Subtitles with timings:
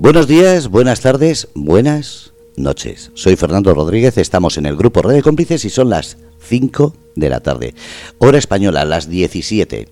[0.00, 3.10] Buenos días, buenas tardes, buenas noches.
[3.14, 7.28] Soy Fernando Rodríguez, estamos en el grupo Red de Cómplices y son las 5 de
[7.28, 7.74] la tarde.
[8.18, 9.88] Hora española, las 17.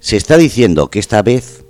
[0.00, 1.66] Se está diciendo que esta vez,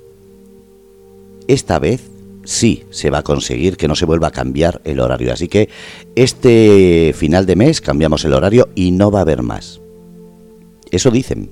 [1.48, 2.02] esta vez,
[2.44, 5.33] sí se va a conseguir que no se vuelva a cambiar el horario.
[5.33, 5.69] Así que
[6.14, 9.80] este final de mes cambiamos el horario y no va a haber más.
[10.92, 11.51] Eso dicen.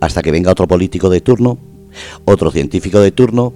[0.00, 1.56] Hasta que venga otro político de turno,
[2.24, 3.52] otro científico de turno,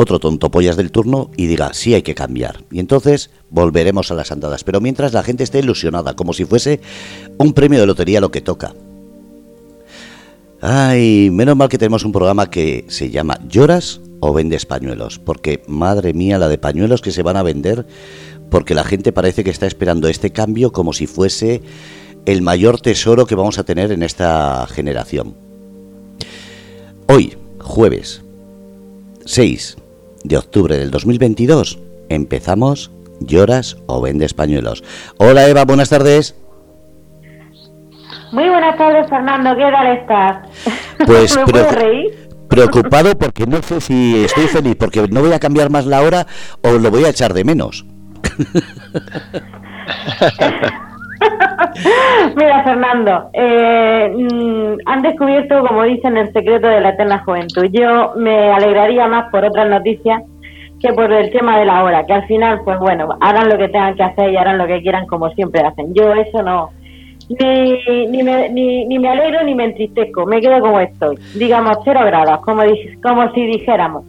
[0.00, 2.64] otro tonto pollas del turno y diga, sí hay que cambiar.
[2.70, 4.64] Y entonces volveremos a las andadas.
[4.64, 6.80] Pero mientras la gente esté ilusionada, como si fuese
[7.38, 8.74] un premio de lotería lo que toca.
[10.62, 15.62] Ay, menos mal que tenemos un programa que se llama Lloras o vendes pañuelos, porque
[15.66, 17.86] madre mía la de pañuelos que se van a vender,
[18.50, 21.62] porque la gente parece que está esperando este cambio como si fuese
[22.26, 25.34] el mayor tesoro que vamos a tener en esta generación.
[27.06, 28.22] Hoy, jueves
[29.24, 29.76] 6
[30.24, 34.82] de octubre del 2022, empezamos Lloras o vendes pañuelos.
[35.18, 36.34] Hola Eva, buenas tardes.
[38.32, 39.54] Muy buenas tardes, Fernando.
[39.56, 40.36] ¿Qué tal estás?
[41.06, 42.30] Pues ¿Me reír?
[42.50, 46.26] preocupado porque no sé si estoy feliz porque no voy a cambiar más la hora
[46.62, 47.86] o lo voy a echar de menos.
[52.36, 57.66] Mira, Fernando, eh, mm, han descubierto, como dicen, el secreto de la eterna juventud.
[57.70, 60.22] Yo me alegraría más por otras noticias
[60.80, 63.68] que por el tema de la hora, que al final, pues bueno, harán lo que
[63.68, 65.92] tengan que hacer y harán lo que quieran como siempre hacen.
[65.94, 66.70] Yo eso no,
[67.28, 71.78] ni, ni, me, ni, ni me alegro ni me entristezco, me quedo como estoy, digamos
[71.84, 72.62] cero grados, como,
[73.02, 74.04] como si dijéramos.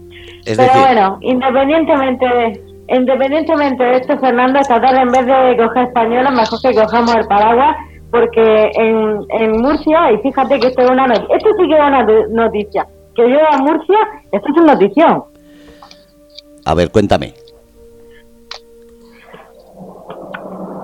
[0.46, 6.32] Pero bueno, independientemente de, independientemente de esto, Fernando, esta tarde en vez de coger española,
[6.32, 7.76] mejor que cojamos el paraguas,
[8.12, 11.80] porque en, en Murcia, y fíjate que esto es una noticia, esto sí que es
[11.80, 13.98] una noticia, que yo a Murcia,
[14.32, 15.24] esto es una notición.
[16.66, 17.34] A ver, cuéntame.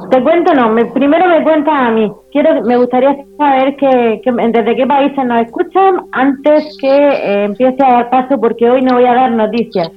[0.09, 2.09] Te cuento, no, me, primero me cuentas a mí.
[2.31, 7.91] Quiero, me gustaría saber que, desde qué países nos escuchan antes que eh, empiece a
[7.91, 9.91] dar paso, porque hoy no voy a dar noticias.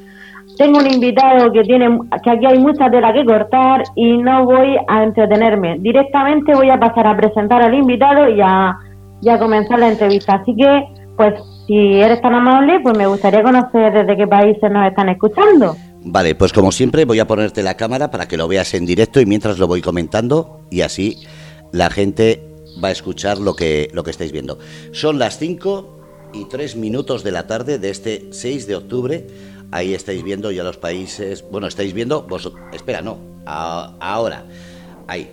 [0.60, 1.88] Tengo un invitado que tiene,
[2.22, 5.78] que aquí hay mucha tela que cortar y no voy a entretenerme.
[5.78, 8.76] Directamente voy a pasar a presentar al invitado y a,
[9.22, 10.34] y a comenzar la entrevista.
[10.34, 10.84] Así que,
[11.16, 11.32] pues,
[11.66, 15.76] si eres tan amable, pues me gustaría conocer desde qué países nos están escuchando.
[16.02, 19.18] Vale, pues como siempre voy a ponerte la cámara para que lo veas en directo
[19.18, 21.24] y mientras lo voy comentando y así
[21.72, 22.42] la gente
[22.84, 24.58] va a escuchar lo que, lo que estáis viendo.
[24.92, 26.00] Son las 5
[26.34, 29.26] y 3 minutos de la tarde de este 6 de octubre.
[29.72, 31.44] Ahí estáis viendo ya los países.
[31.50, 32.22] Bueno, estáis viendo.
[32.22, 33.18] Vos, espera, no.
[33.46, 34.44] ahora.
[35.06, 35.30] Ahí.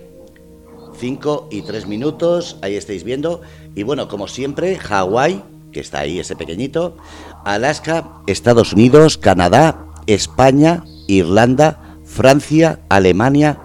[0.96, 2.58] 5 y 3 minutos.
[2.62, 3.42] Ahí estáis viendo.
[3.74, 6.96] Y bueno, como siempre, Hawái, que está ahí ese pequeñito.
[7.44, 13.60] Alaska, Estados Unidos, Canadá, España, Irlanda, Francia, Alemania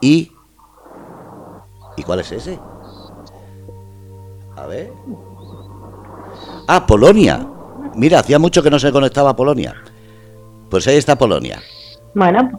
[0.00, 0.32] y...
[1.96, 2.58] ¿Y cuál es ese?
[4.56, 4.92] A ver.
[6.66, 7.46] Ah, Polonia.
[7.94, 9.74] Mira, hacía mucho que no se conectaba a Polonia.
[10.72, 11.60] Pues ahí está Polonia.
[12.14, 12.58] Bueno,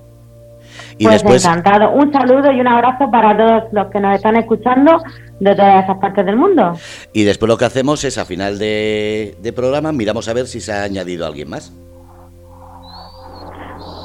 [1.00, 1.44] y pues después...
[1.44, 1.90] encantado.
[1.94, 5.02] Un saludo y un abrazo para todos los que nos están escuchando
[5.40, 6.74] de todas esas partes del mundo.
[7.12, 10.62] Y después lo que hacemos es a final de, de programa miramos a ver si
[10.62, 11.74] se ha añadido alguien más.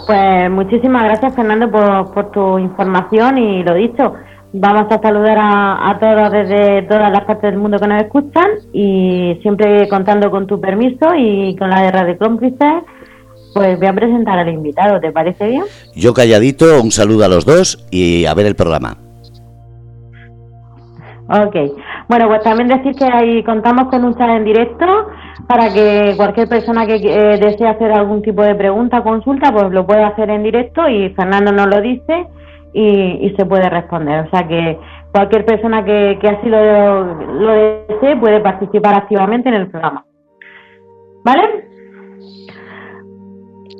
[0.06, 4.14] Pues muchísimas gracias Fernando por, tu información y lo dicho,
[4.54, 9.38] vamos a saludar a, todos desde todas las partes del mundo que nos escuchan y
[9.42, 12.84] siempre contando con tu permiso y con la de Radio Cómplices,
[13.54, 15.64] pues voy a presentar al invitado, ¿te parece bien?
[15.94, 18.96] Yo calladito, un saludo a los dos y a ver el programa.
[21.30, 21.56] Ok,
[22.08, 24.86] bueno, pues también decir que ahí contamos con un chat en directo
[25.46, 29.86] para que cualquier persona que eh, desee hacer algún tipo de pregunta, consulta, pues lo
[29.86, 32.26] puede hacer en directo y Fernando nos lo dice
[32.72, 34.26] y, se puede responder.
[34.26, 34.78] O sea que
[35.12, 40.06] cualquier persona que, así lo, lo desee puede participar activamente en el programa.
[41.24, 41.67] ¿Vale?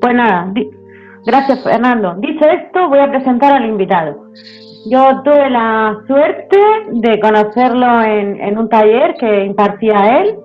[0.00, 0.53] Pues nada,
[1.27, 2.15] gracias Fernando.
[2.18, 4.16] Dicho esto, voy a presentar al invitado.
[4.91, 6.59] Yo tuve la suerte
[6.92, 10.36] de conocerlo en, un taller que impartía él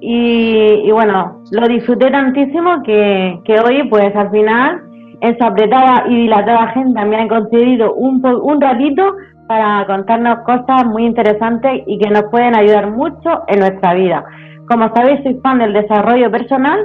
[0.00, 4.82] y, bueno, lo disfruté tantísimo que, hoy, pues al final,
[5.20, 9.14] en apretada y dilatada agenda me han concedido un, un ratito
[9.46, 14.24] para contarnos cosas muy interesantes y que nos pueden ayudar mucho en nuestra vida.
[14.68, 16.80] Como sabéis, soy fan del desarrollo personal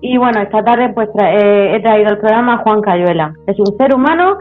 [0.00, 3.34] y bueno, esta tarde pues eh, he traído al programa a Juan Cayuela.
[3.46, 4.38] Es un ser humano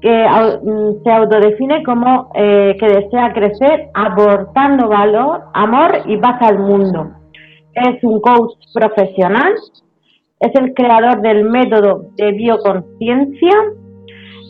[0.00, 6.58] que mm, se autodefine como eh, que desea crecer aportando valor, amor y paz al
[6.58, 7.12] mundo
[7.74, 9.54] es un coach profesional
[10.40, 13.52] es el creador del método de bioconciencia,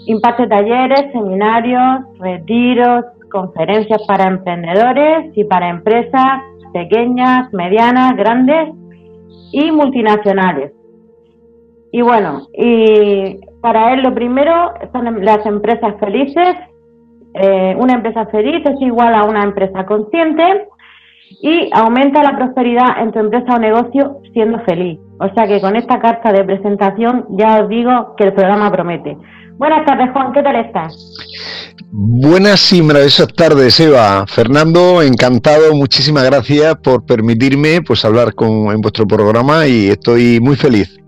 [0.06, 6.42] imparte talleres, seminarios, retiros, conferencias para emprendedores y para empresas
[6.74, 8.74] pequeñas, medianas, grandes
[9.52, 10.72] y multinacionales.
[11.92, 16.56] Y bueno, y para él lo primero son las empresas felices.
[17.34, 20.68] Eh, una empresa feliz es igual a una empresa consciente
[21.40, 24.98] y aumenta la prosperidad en tu empresa o negocio siendo feliz.
[25.20, 29.16] O sea que con esta carta de presentación ya os digo que el programa promete.
[29.56, 30.94] Buenas tardes, Juan, ¿qué tal estás?
[31.90, 34.24] Buenas y maravillosas tardes, Eva.
[34.26, 40.54] Fernando, encantado, muchísimas gracias por permitirme pues hablar con, en vuestro programa y estoy muy
[40.54, 40.98] feliz.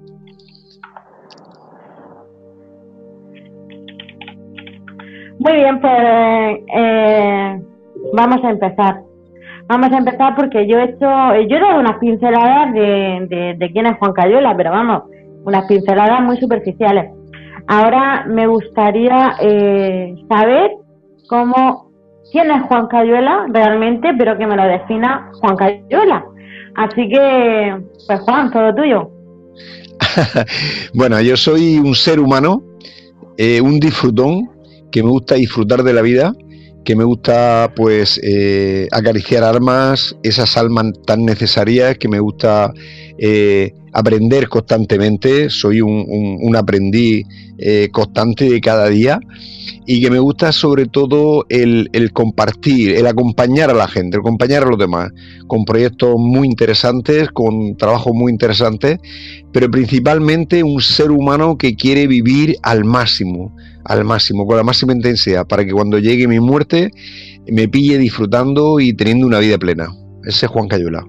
[5.38, 5.92] Muy bien, pues
[6.76, 7.60] eh,
[8.12, 9.09] vamos a empezar.
[9.70, 11.06] Vamos a empezar porque yo he hecho,
[11.48, 15.04] yo he dado unas pinceladas de, de, quién es Juan Cayola, pero vamos,
[15.44, 17.12] unas pinceladas muy superficiales.
[17.68, 20.72] Ahora me gustaría eh, saber
[21.28, 21.88] cómo,
[22.32, 26.24] quién es Juan Cayuela realmente, pero que me lo defina Juan Cayuela.
[26.74, 29.08] Así que, pues Juan, todo tuyo.
[30.94, 32.60] bueno, yo soy un ser humano,
[33.38, 34.50] eh, un disfrutón,
[34.90, 36.32] que me gusta disfrutar de la vida,
[36.84, 42.72] que me gusta pues eh, acariciar almas, esas almas tan necesarias, que me gusta
[43.18, 47.26] eh, aprender constantemente, soy un, aprendiz
[47.58, 49.20] eh, constante de cada día
[49.86, 54.62] y que me gusta sobre todo el, compartir, el acompañar a la gente, el acompañar
[54.62, 55.10] a los demás,
[55.46, 58.98] con proyectos muy interesantes, con trabajos muy interesantes,
[59.52, 63.54] pero principalmente un ser humano que quiere vivir al máximo,
[63.84, 66.90] al máximo, con la máxima intensidad, para que cuando llegue mi muerte
[67.50, 69.88] me pille disfrutando y teniendo una vida plena.
[70.24, 71.02] Ese es Juan Cayula.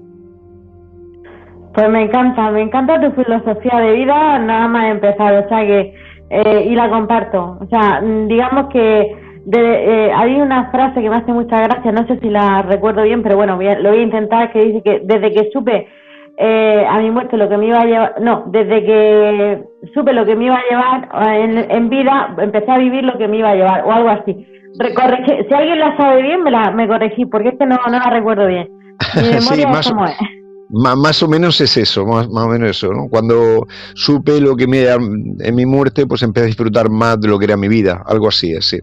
[1.74, 5.94] Pues me encanta, me encanta tu filosofía de vida, nada más empezar, o sea que,
[6.30, 7.58] eh, y la comparto.
[7.60, 9.16] O sea, digamos que
[9.46, 13.02] de, eh, hay una frase que me hace mucha gracia, no sé si la recuerdo
[13.02, 15.88] bien, pero bueno, lo voy a intentar, que dice que desde que supe
[16.44, 20.24] eh, a mi muerte lo que me iba a llevar, no, desde que supe lo
[20.26, 23.50] que me iba a llevar en, en vida, empecé a vivir lo que me iba
[23.50, 24.46] a llevar, o algo así.
[24.74, 28.10] si alguien la sabe bien, me la me corregí, porque es que no, no la
[28.10, 28.68] recuerdo bien.
[29.16, 30.16] Mi memoria es como es
[30.72, 33.08] más o menos es eso, más, o menos eso, ¿no?
[33.10, 37.38] Cuando supe lo que me en mi muerte, pues empecé a disfrutar más de lo
[37.38, 38.78] que era mi vida, algo así, así.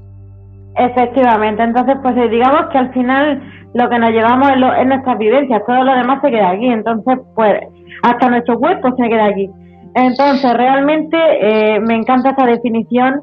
[0.76, 3.42] Efectivamente, entonces pues eh, digamos que al final
[3.74, 7.60] lo que nos llevamos es, nuestras vivencias, todo lo demás se queda aquí, entonces pues
[8.04, 9.50] hasta nuestro cuerpo se queda aquí.
[9.96, 13.22] Entonces realmente eh, me encanta esa definición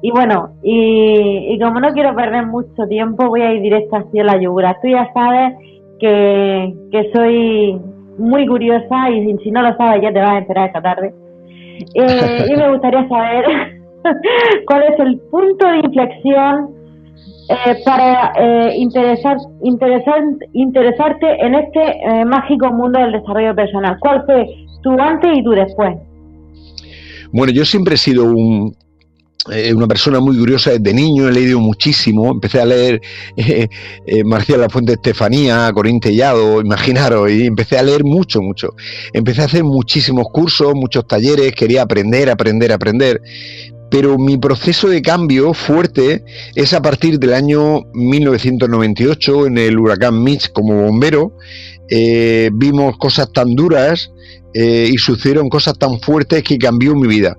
[0.00, 4.22] y bueno, y, y, como no quiero perder mucho tiempo, voy a ir directo hacia
[4.22, 4.76] la yugura.
[4.80, 5.54] Tú ya sabes
[5.98, 7.80] que, que soy
[8.16, 11.12] muy curiosa y si no lo sabes ya te vas a enterar esta tarde.
[11.94, 13.44] Eh, y me gustaría saber
[14.66, 16.77] cuál es el punto de inflexión
[17.48, 20.22] eh, para eh, interesar, interesar,
[20.52, 23.96] interesarte en este mágico mundo del desarrollo personal.
[24.00, 24.46] ¿Cuál fue
[24.82, 25.96] tu antes y tu después?
[27.32, 28.74] Bueno, yo siempre he sido un,
[29.50, 33.00] eh, una persona muy curiosa desde niño, he leído muchísimo, empecé a leer
[33.36, 33.68] eh,
[34.06, 38.74] eh, Marcial La Fuente Estefanía, Corín Tellado, imaginaros, y empecé a leer mucho, mucho.
[39.12, 43.22] Empecé a hacer muchísimos cursos, muchos talleres, quería aprender, aprender, aprender.
[43.90, 50.22] Pero mi proceso de cambio fuerte es a partir del año 1998 en el huracán
[50.22, 51.32] Mitch como bombero.
[52.52, 54.10] vimos cosas tan duras
[54.60, 57.36] y sucedieron cosas tan fuertes que cambió mi vida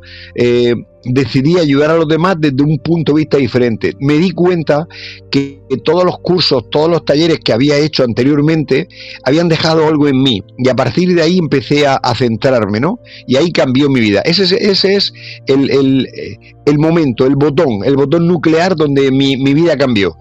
[1.04, 3.94] decidí ayudar a los demás desde un punto de vista diferente.
[4.00, 4.88] Me di cuenta
[5.32, 8.88] que todos los cursos, todos los talleres que había hecho anteriormente
[9.24, 13.00] habían dejado algo en mí y a partir de ahí empecé a, centrarme, ¿no?
[13.28, 14.22] Y ahí cambió mi vida.
[14.26, 15.14] Ese, ese es
[15.48, 16.10] el,
[16.66, 20.18] el, momento, el botón, el botón nuclear donde mi vida cambió.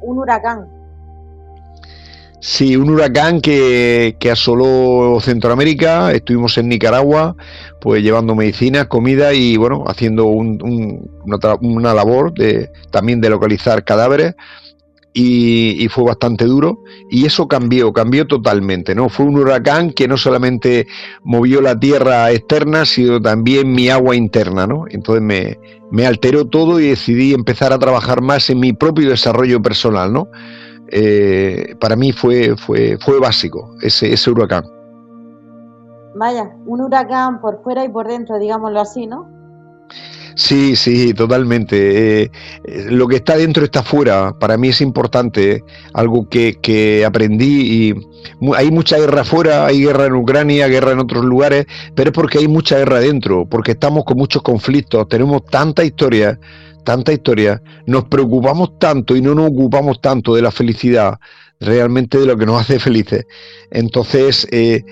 [0.00, 0.73] Un huracán.
[2.46, 7.34] Sí, un huracán que, que, asoló Centroamérica, estuvimos en Nicaragua,
[7.80, 10.58] pues llevando medicinas, comida y bueno, haciendo un,
[11.62, 14.34] una, labor de, también de localizar cadáveres
[15.14, 19.08] y, fue bastante duro y eso cambió, cambió totalmente, ¿no?
[19.08, 20.86] Fue un huracán que no solamente
[21.22, 24.84] movió la tierra externa, sino también mi agua interna, ¿no?
[24.90, 25.58] Entonces me,
[25.90, 30.28] me alteró todo y decidí empezar a trabajar más en mi propio desarrollo personal, ¿no?
[30.88, 34.64] Eh, para mí fue, fue, fue básico ese, ese huracán.
[36.16, 39.34] Vaya, un huracán por fuera y por dentro, digámoslo así, ¿no?
[40.36, 42.22] Sí, sí, totalmente.
[42.22, 42.30] Eh,
[42.64, 44.36] eh, lo que está dentro está fuera.
[44.38, 45.62] Para mí es importante,
[45.92, 47.94] algo que, que aprendí y
[48.56, 52.38] hay mucha guerra afuera, hay guerra en Ucrania, guerra en otros lugares, pero es porque
[52.38, 56.38] hay mucha guerra dentro, porque estamos con muchos conflictos, tenemos tanta historia,
[56.84, 61.18] tanta historia, nos preocupamos tanto y no nos ocupamos tanto de la felicidad,
[61.60, 63.26] realmente de lo que nos hace felices.
[63.70, 64.84] Entonces, eh,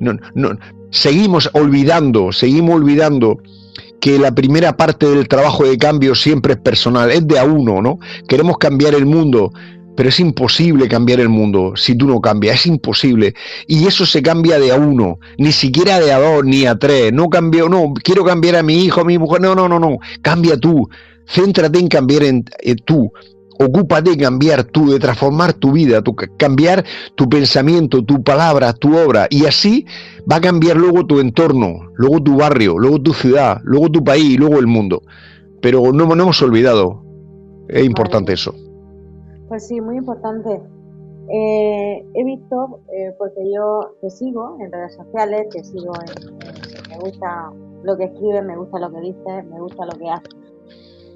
[0.00, 0.58] no, no,
[0.90, 3.40] seguimos olvidando, seguimos olvidando
[4.00, 7.80] que la primera parte del trabajo de cambio siempre es personal, es de a uno,
[7.80, 7.98] ¿no?
[8.28, 9.50] Queremos cambiar el mundo,
[9.96, 13.34] pero es imposible cambiar el mundo si tú no cambias, es imposible.
[13.66, 17.12] Y eso se cambia de a uno, ni siquiera de a dos, ni a tres.
[17.12, 19.98] No cambio, no, quiero cambiar a mi hijo, a mi mujer, no, no, no, no,
[20.22, 20.88] cambia tú.
[21.26, 22.44] Céntrate en cambiar en,
[22.84, 23.12] tú.
[23.58, 28.96] Ocupa de cambiar tú, de transformar tu vida, tu, cambiar tu pensamiento, tu palabra, tu
[28.96, 29.28] obra.
[29.30, 29.86] Y así
[30.30, 34.24] va a cambiar luego tu entorno, luego tu barrio, luego tu ciudad, luego tu país
[34.24, 35.02] y luego el mundo.
[35.62, 37.04] Pero no, no hemos olvidado.
[37.68, 38.52] Es importante eso.
[39.48, 40.60] Pues sí, muy importante.
[41.28, 46.36] Eh, he visto, eh, porque yo te sigo en redes sociales, te sigo en,
[46.90, 47.50] me gusta
[47.82, 50.43] lo que escribes, me gusta lo que dices, me gusta lo que haces.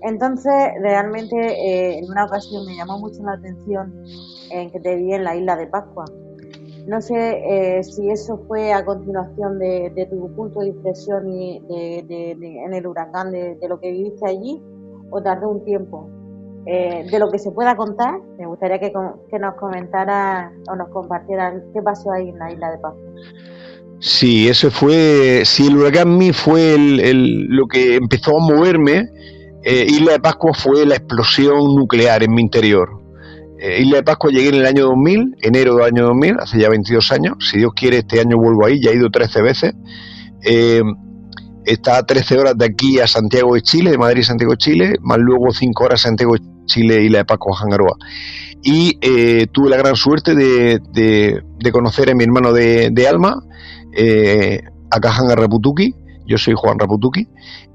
[0.02, 3.92] Entonces, realmente, eh, en una ocasión me llamó mucho la atención
[4.50, 6.04] en que te vi en la isla de Pascua.
[6.86, 12.72] No sé eh, si eso fue a continuación de, tu punto de inflexión y en
[12.72, 14.62] el huracán de, lo que viviste allí
[15.10, 16.08] o tardó un tiempo.
[16.66, 21.62] Eh, de lo que se pueda contar, me gustaría que, nos comentara o nos compartieran
[21.72, 23.02] qué pasó ahí en la isla de Pascua.
[24.00, 29.10] Sí, eso fue, si el huracán mí fue lo que empezó a moverme,
[29.62, 33.02] eh, Isla de Pascua fue la explosión nuclear en mi interior.
[33.60, 36.68] Eh, Isla de Pascua llegué en el año 2000, enero del año 2000, hace ya
[36.68, 37.36] 22 años.
[37.40, 39.74] Si Dios quiere, este año vuelvo ahí, ya he ido 13 veces.
[41.68, 44.56] Está a 13 horas de aquí a Santiago de Chile, de Madrid a Santiago de
[44.56, 47.94] Chile, más luego 5 horas a Santiago de Chile, Isla de Pascua, Jangaroa.
[48.62, 53.42] Y eh, tuve la gran suerte de, conocer a mi hermano de, alma,
[53.94, 55.94] eh, acá Raputuki,
[56.26, 57.28] yo soy Juan Raputuki,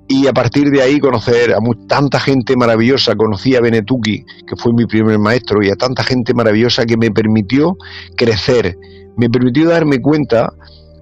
[0.07, 4.73] y a partir de ahí conocer a tanta gente maravillosa, conocí a Benetuki, que fue
[4.73, 7.77] mi primer maestro, y a tanta gente maravillosa que me permitió
[8.15, 8.77] crecer,
[9.17, 10.53] me permitió darme cuenta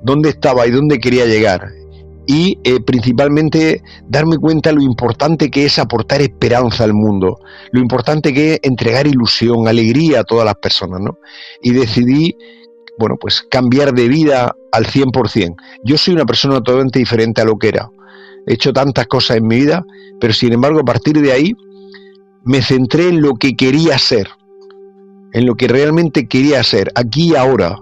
[0.04, 1.68] dónde estaba y dónde quería llegar.
[2.28, 7.40] Y eh, principalmente darme cuenta lo importante que es aportar esperanza al mundo,
[7.72, 11.18] lo importante que es entregar ilusión, alegría a todas las personas, ¿no?
[11.64, 12.38] Y decidí,
[13.00, 15.56] bueno, pues cambiar de vida al 100%.
[15.84, 17.90] Yo soy una persona totalmente diferente a lo que era
[18.48, 19.86] he hecho tantas cosas en mi vida,
[20.20, 21.54] pero sin embargo a partir de ahí
[22.44, 24.28] me centré en lo que quería ser,
[25.34, 27.78] en lo que realmente quería ser, aquí y ahora.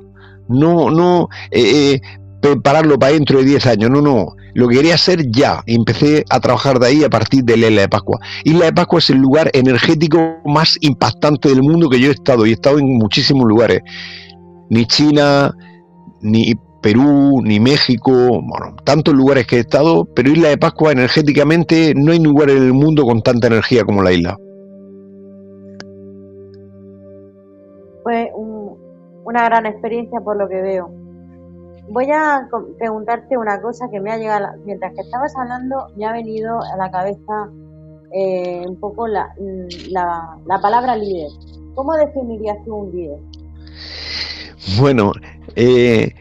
[0.47, 2.01] No, no eh, eh,
[2.41, 4.35] prepararlo para dentro de 10 años, no, no.
[4.55, 5.61] Lo que quería hacer ya.
[5.67, 8.19] Empecé a trabajar de ahí a partir de la Isla de Pascua.
[8.43, 12.45] Isla de Pascua es el lugar energético más impactante del mundo que yo he estado.
[12.45, 13.81] Y he estado en muchísimos lugares.
[14.69, 15.53] Ni China,
[16.21, 21.93] ni Perú, ni México, bueno, tantos lugares que he estado, pero Isla de Pascua energéticamente
[21.95, 24.37] no hay lugar en el mundo con tanta energía como la isla.
[28.03, 28.31] Fue
[29.25, 30.89] una gran experiencia por lo que veo.
[31.89, 36.13] Voy a preguntarte una cosa que me ha llegado, mientras que estabas hablando, me ha
[36.13, 37.49] venido a la cabeza
[38.13, 39.33] eh, un poco la,
[39.89, 41.29] la, la palabra líder.
[41.75, 43.19] ¿Cómo definirías tú un líder?
[44.79, 45.11] Bueno,
[45.55, 46.11] eh,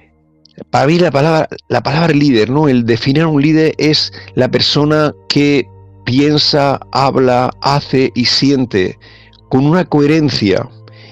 [0.70, 2.68] para mí la palabra, la palabra líder, ¿no?
[2.68, 5.66] El definir un líder es la persona que
[6.04, 8.98] piensa, habla, hace y siente
[9.50, 10.68] con una coherencia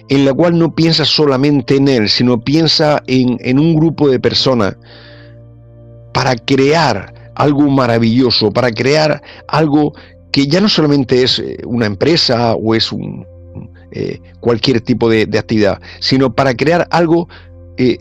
[0.08, 4.20] en la cual no piensa solamente en él, sino piensa en, en un grupo de
[4.20, 4.76] personas
[6.12, 9.92] para crear algo maravilloso, para crear algo
[10.32, 13.26] que ya no solamente es eh, una empresa o es un,
[13.92, 17.28] eh, cualquier tipo de, actividad, sino para crear algo
[17.78, 17.98] eh,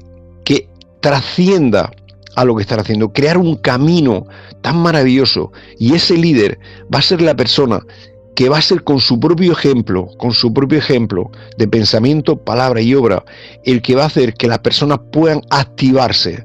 [1.05, 1.91] trascienda
[2.35, 4.25] a lo que están haciendo, crear un camino
[4.61, 5.51] tan maravilloso.
[5.77, 6.57] Y ese líder
[6.91, 7.79] va a ser la persona
[8.35, 12.81] que va a ser con su propio ejemplo, con su propio ejemplo de pensamiento, palabra
[12.81, 13.23] y obra,
[13.65, 16.43] el que va a hacer que las personas puedan activarse.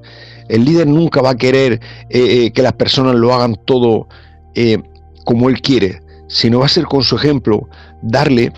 [0.50, 4.08] El líder nunca va a querer eh, eh, que las personas lo hagan todo
[4.56, 4.76] eh,
[5.24, 7.66] como él quiere, sino va a ser con su ejemplo
[8.02, 8.52] darle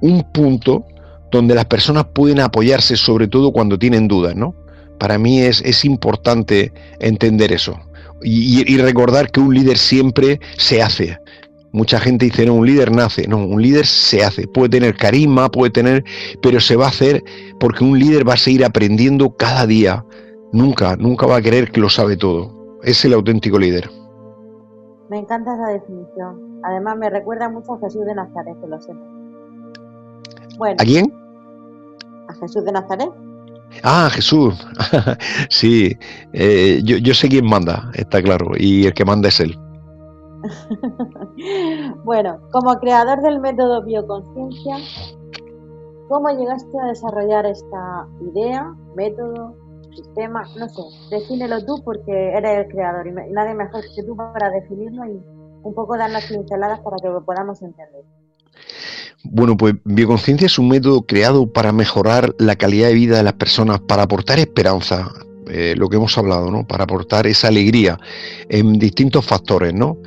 [0.00, 0.84] un punto
[1.32, 4.54] donde las personas pueden apoyarse, sobre todo cuando tienen dudas, ¿no?
[4.98, 7.78] Para mí es, es importante entender eso
[8.22, 11.18] y, recordar que un líder siempre se hace.
[11.72, 13.28] Mucha gente dice, no, un líder nace.
[13.28, 14.46] No, un líder se hace.
[14.48, 16.04] Puede tener carisma, puede tener,
[16.42, 17.22] pero se va a hacer
[17.60, 20.04] porque un líder va a seguir aprendiendo cada día.
[20.52, 22.78] Nunca, nunca va a creer que lo sabe todo.
[22.82, 23.90] Es el auténtico líder.
[25.10, 26.60] Me encanta esa definición.
[26.64, 28.92] Además, me recuerda mucho a Jesús de Nazaret, que lo sé.
[30.56, 31.12] Bueno, ¿A quién?
[32.28, 33.10] A Jesús de Nazaret.
[33.82, 34.54] Ah, Jesús.
[35.50, 35.96] sí,
[36.32, 39.58] eh, yo, yo sé quién manda, está claro, y el que manda es él.
[42.04, 44.76] bueno, como creador del método bioconciencia,
[46.08, 49.56] ¿cómo llegaste a desarrollar esta idea, método,
[49.94, 50.44] sistema?
[50.58, 55.04] No sé, defínelo tú porque eres el creador y nadie mejor que tú para definirlo
[55.06, 55.20] y
[55.62, 58.04] un poco darnos pinceladas para que lo podamos entender.
[59.30, 63.34] Bueno, pues bioconciencia es un método creado para mejorar la calidad de vida de las
[63.34, 65.10] personas, para aportar esperanza,
[65.48, 66.66] eh, lo que hemos hablado, ¿no?
[66.66, 67.98] Para aportar esa alegría
[68.48, 69.98] en distintos factores, ¿no?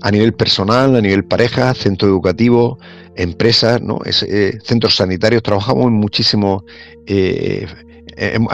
[0.00, 2.78] A nivel personal, a nivel pareja, centro educativo,
[3.16, 4.00] empresas, ¿no?
[4.04, 6.62] Eh, centros sanitarios, trabajamos en muchísimos,
[7.06, 7.66] eh,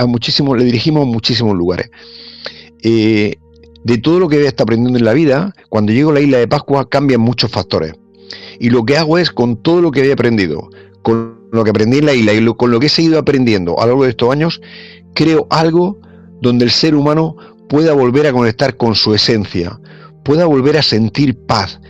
[0.06, 1.90] muchísimos, le dirigimos a muchísimos lugares.
[2.83, 6.49] de todo lo que está aprendiendo en la vida, cuando llego a la isla de
[6.49, 7.92] Pascua cambian muchos factores.
[8.59, 10.69] Y lo que hago es, con todo lo que había aprendido,
[11.02, 13.83] con lo que aprendí en la isla y con lo que he seguido aprendiendo a
[13.83, 14.61] lo largo de estos años,
[15.14, 15.99] creo algo
[16.40, 17.37] donde el ser humano
[17.69, 19.78] pueda volver a conectar con su esencia,
[20.25, 21.81] pueda volver a sentir paz,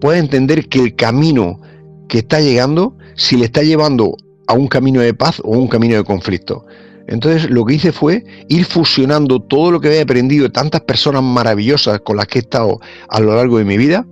[0.00, 1.60] pueda entender que el camino
[2.08, 5.96] que está llegando, si le está llevando a un camino de paz o un camino
[5.96, 6.64] de conflicto.
[7.06, 11.22] Entonces lo que hice fue ir fusionando todo lo que había aprendido de tantas personas
[11.22, 14.06] maravillosas con las que he estado a lo largo de mi vida,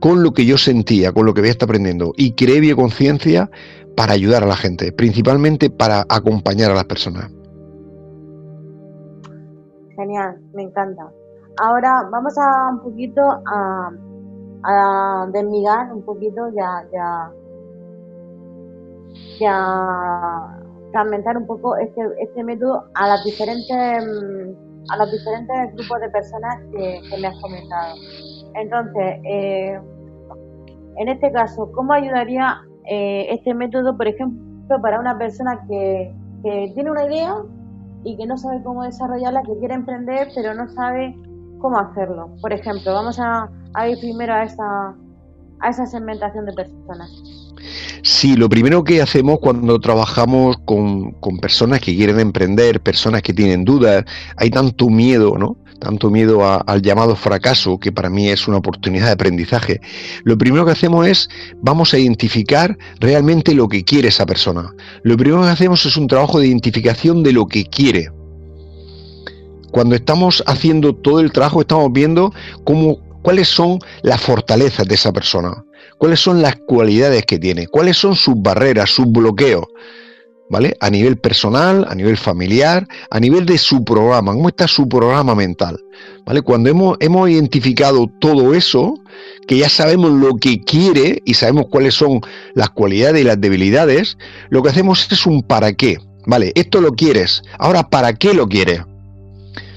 [0.00, 2.12] con lo que yo sentía, con lo que había estado aprendiendo.
[2.16, 3.50] Y creé bioconciencia
[3.96, 7.30] para ayudar a la gente, principalmente para acompañar a las personas.
[9.96, 11.10] Genial, me encanta.
[11.58, 13.90] Ahora vamos a un poquito a,
[14.64, 17.32] a desmigar un poquito, ya, ya,
[19.40, 20.58] ya
[20.92, 24.04] fragmentar un poco este, este método a las diferentes
[24.88, 27.94] a los diferentes grupos de personas que, me has comentado.
[28.56, 29.78] Entonces, eh,
[30.96, 32.56] en este caso, ¿cómo ayudaría
[32.90, 36.12] eh, este método, por ejemplo, para una persona que,
[36.74, 37.34] tiene una idea
[38.04, 41.14] y que no sabe cómo desarrollarla, que quiere emprender, pero no sabe
[41.58, 42.30] cómo hacerlo?
[42.40, 43.50] Por ejemplo, vamos a,
[43.88, 44.94] ir primero a esa,
[45.60, 47.10] a esa segmentación de personas.
[48.02, 53.34] Sí, lo primero que hacemos cuando trabajamos con, con, personas que quieren emprender, personas que
[53.34, 54.04] tienen dudas,
[54.36, 55.56] hay tanto miedo, ¿no?
[55.80, 59.80] Tanto miedo al llamado fracaso, que para mí es una oportunidad de aprendizaje.
[60.24, 61.28] Lo primero que hacemos es,
[61.60, 64.72] vamos a identificar realmente lo que quiere esa persona.
[65.02, 68.10] Lo primero que hacemos es un trabajo de identificación de lo que quiere.
[69.70, 72.32] Cuando estamos haciendo todo el trabajo, estamos viendo
[72.64, 75.62] cómo, cuáles son las fortalezas de esa persona
[75.98, 79.64] cuáles son las cualidades que tiene, cuáles son sus barreras, sus bloqueos,
[80.48, 80.76] ¿vale?
[80.80, 85.34] A nivel personal, a nivel familiar, a nivel de su programa, cómo está su programa
[85.34, 85.78] mental,
[86.24, 86.42] ¿vale?
[86.42, 88.94] Cuando hemos, hemos identificado todo eso,
[89.46, 92.20] que ya sabemos lo que quiere y sabemos cuáles son
[92.54, 94.18] las cualidades y las debilidades,
[94.50, 96.52] lo que hacemos es un para qué, ¿vale?
[96.54, 98.82] Esto lo quieres, ahora ¿para qué lo quieres?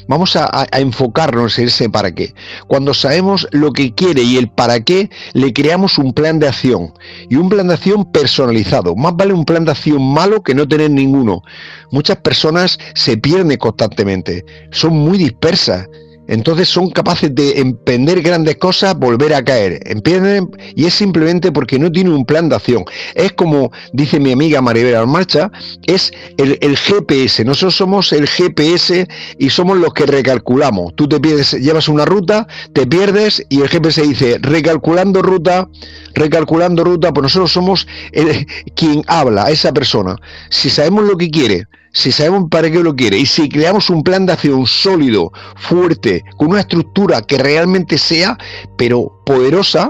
[0.09, 2.33] Vamos a, enfocarnos en ese para qué.
[2.65, 6.91] Cuando sabemos lo que quiere y el para qué, le creamos un plan de acción.
[7.29, 8.95] Y un plan de acción personalizado.
[8.95, 11.43] Más vale un plan de acción malo que no tener ninguno.
[11.91, 14.43] Muchas personas se pierden constantemente.
[14.71, 15.87] Son muy dispersas
[16.29, 19.79] entonces son capaces de emprender grandes cosas, volver a caer.
[19.85, 22.85] Empiezan y es simplemente porque no tienen un plan de acción.
[23.15, 25.51] Es como dice mi amiga Maribel Marcha,
[25.87, 27.43] es el, GPS.
[27.43, 29.07] Nosotros somos el GPS
[29.39, 30.95] y somos los que recalculamos.
[30.95, 35.67] Tú te pierdes, llevas una ruta, te pierdes y el GPS dice recalculando ruta,
[36.13, 40.15] recalculando ruta, pues nosotros somos el, quien habla a esa persona.
[40.49, 44.03] Si sabemos lo que quiere, si sabemos para qué lo quiere y si creamos un
[44.03, 48.37] plan de acción sólido, fuerte, con una estructura que realmente sea,
[48.77, 49.89] pero poderosa,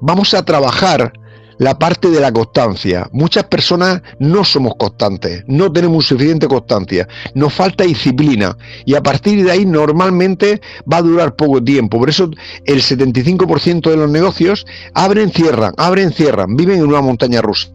[0.00, 1.12] vamos a trabajar
[1.58, 3.08] la parte de la constancia.
[3.12, 9.42] Muchas personas no somos constantes, no tenemos suficiente constancia, nos falta disciplina y a partir
[9.42, 11.98] de ahí normalmente va a durar poco tiempo.
[11.98, 12.30] Por eso
[12.64, 17.70] el 75% de los negocios abren, cierran, abren, cierran, viven en una montaña rusa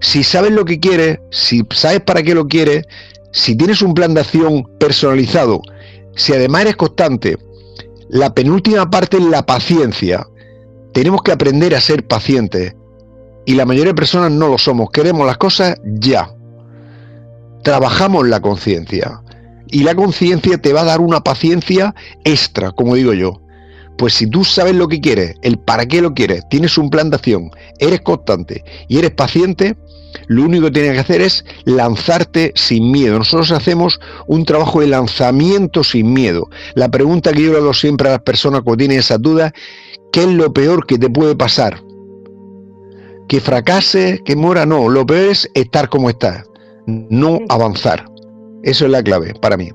[0.00, 2.84] si sabes lo que quieres, si sabes para qué lo quieres,
[3.32, 5.60] si tienes un plan de acción personalizado,
[6.16, 7.36] si además eres constante,
[8.08, 10.26] la penúltima parte es la paciencia.
[10.92, 12.74] Tenemos que aprender a ser pacientes.
[13.46, 14.90] Y la mayoría de personas no lo somos.
[14.90, 16.30] Queremos las cosas ya.
[17.62, 19.20] Trabajamos la conciencia.
[19.68, 23.40] Y la conciencia te va a dar una paciencia extra, como digo yo.
[23.98, 27.10] Pues si tú sabes lo que quieres, el para qué lo quieres, tienes un plan
[27.10, 29.76] de acción, eres constante y eres paciente,
[30.26, 33.18] lo único que tienes que hacer es lanzarte sin miedo.
[33.18, 36.48] Nosotros hacemos un trabajo de lanzamiento sin miedo.
[36.74, 39.52] La pregunta que yo le hago siempre a las personas cuando tienen esa duda,
[40.12, 41.80] ¿qué es lo peor que te puede pasar?
[43.28, 44.88] Que fracase, que muera, no.
[44.88, 46.44] Lo peor es estar como estás,
[46.86, 48.04] no avanzar.
[48.62, 49.70] Eso es la clave para mí.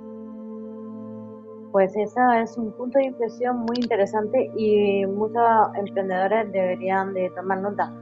[1.71, 5.43] Pues eso es un punto de inflexión muy interesante y muchos
[5.77, 7.93] emprendedores deberían de tomar nota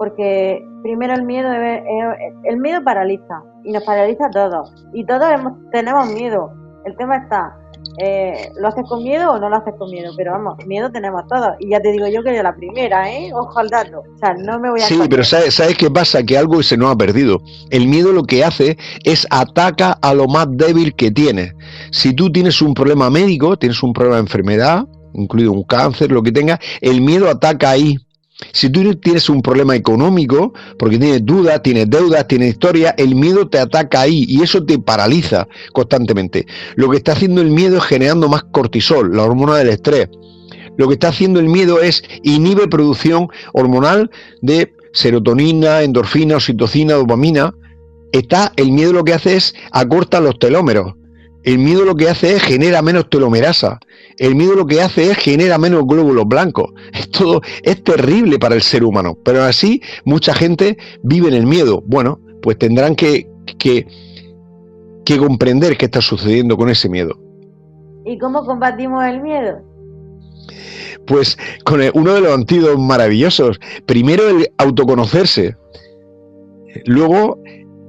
[0.00, 5.28] porque primero el miedo el miedo paraliza y nos paraliza a todos y todos
[5.72, 6.50] tenemos miedo
[6.86, 7.54] el tema está
[7.98, 10.12] eh, ¿lo haces con miedo o no lo haces con miedo?
[10.16, 11.50] Pero vamos, miedo tenemos todos.
[11.58, 13.30] Y ya te digo yo que yo la primera, ¿eh?
[13.34, 14.00] Ojo al dato.
[14.00, 14.86] O sea, no me voy a...
[14.86, 16.22] Sí, pero ¿sabes, ¿sabes qué pasa?
[16.22, 17.42] Que algo se nos ha perdido.
[17.70, 21.54] El miedo lo que hace es ataca a lo más débil que tienes.
[21.90, 24.84] Si tú tienes un problema médico, tienes un problema de enfermedad,
[25.14, 27.96] incluido un cáncer, lo que tengas, el miedo ataca ahí.
[28.52, 33.48] Si tú tienes un problema económico, porque tienes dudas, tienes deudas, tienes historia, el miedo
[33.48, 36.46] te ataca ahí y eso te paraliza constantemente.
[36.76, 40.08] Lo que está haciendo el miedo es generando más cortisol, la hormona del estrés.
[40.76, 47.54] Lo que está haciendo el miedo es inhibe producción hormonal de serotonina, endorfina, oxitocina, dopamina.
[48.12, 50.94] Está, el miedo lo que hace es acorta los telómeros.
[51.42, 53.80] El miedo lo que hace es genera menos telomerasa.
[54.18, 56.70] El miedo lo que hace es genera menos glóbulos blancos.
[56.92, 59.16] Es todo es terrible para el ser humano.
[59.24, 61.82] Pero así mucha gente vive en el miedo.
[61.86, 63.26] Bueno, pues tendrán que,
[63.58, 63.86] que,
[65.04, 67.18] que comprender qué está sucediendo con ese miedo.
[68.04, 69.62] ¿Y cómo combatimos el miedo?
[71.06, 73.58] Pues con uno de los antídotos maravillosos.
[73.86, 75.56] Primero el autoconocerse.
[76.84, 77.38] Luego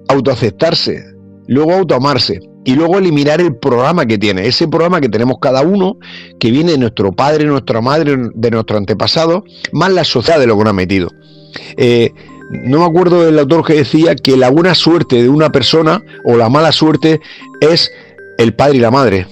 [0.08, 1.04] autoaceptarse.
[1.48, 5.98] Luego autoamarse y luego eliminar el programa que tiene, ese programa que tenemos cada uno,
[6.40, 10.58] que viene de nuestro padre, nuestra madre, de nuestro antepasado, más la sociedad de lo
[10.58, 11.10] que nos ha metido.
[11.78, 12.12] Eh,
[12.52, 16.36] no me acuerdo del autor que decía que la buena suerte de una persona o
[16.36, 17.20] la mala suerte
[17.62, 17.92] es
[18.38, 19.26] el padre y la madre.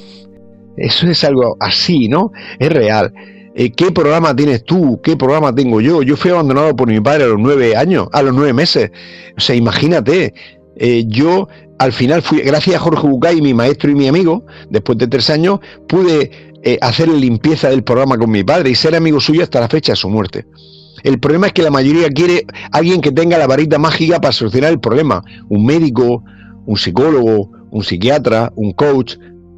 [0.78, 2.32] Eso es algo así, ¿no?
[2.58, 3.13] Es real.
[3.56, 5.02] Eh, ¿Qué programa tienes tú?
[5.04, 6.02] ¿Qué programa tengo yo?
[6.02, 8.89] Yo fui abandonado por mi padre a los nueve años, a los nueve meses.
[9.38, 10.34] O sea, imagínate,
[10.80, 14.98] eh, yo al final fui, gracias a Jorge Bucay, mi maestro y mi amigo, después
[14.98, 16.32] de tres años, pude
[16.63, 19.92] eh, hacer limpieza del programa con mi padre y ser amigo suyo hasta la fecha
[19.92, 20.46] de su muerte.
[21.04, 24.72] El problema es que la mayoría quiere alguien que tenga la varita mágica para solucionar
[24.72, 25.24] el problema.
[25.50, 26.24] Un médico,
[26.65, 29.15] un psicólogo, un psiquiatra, un coach.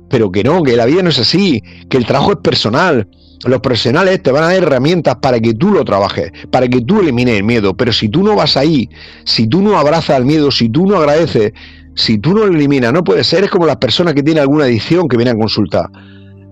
[0.09, 3.07] Pero que no, que la vida no es así, que el trabajo es personal.
[3.45, 6.99] Los profesionales te van a dar herramientas para que tú lo trabajes, para que tú
[6.99, 7.75] elimines el miedo.
[7.75, 8.89] Pero si tú no vas ahí,
[9.25, 11.53] si tú no abrazas el miedo, si tú no agradeces,
[11.95, 14.65] si tú no lo eliminas, no puede ser, es como las personas que tienen alguna
[14.65, 15.89] adicción que vienen a consultar.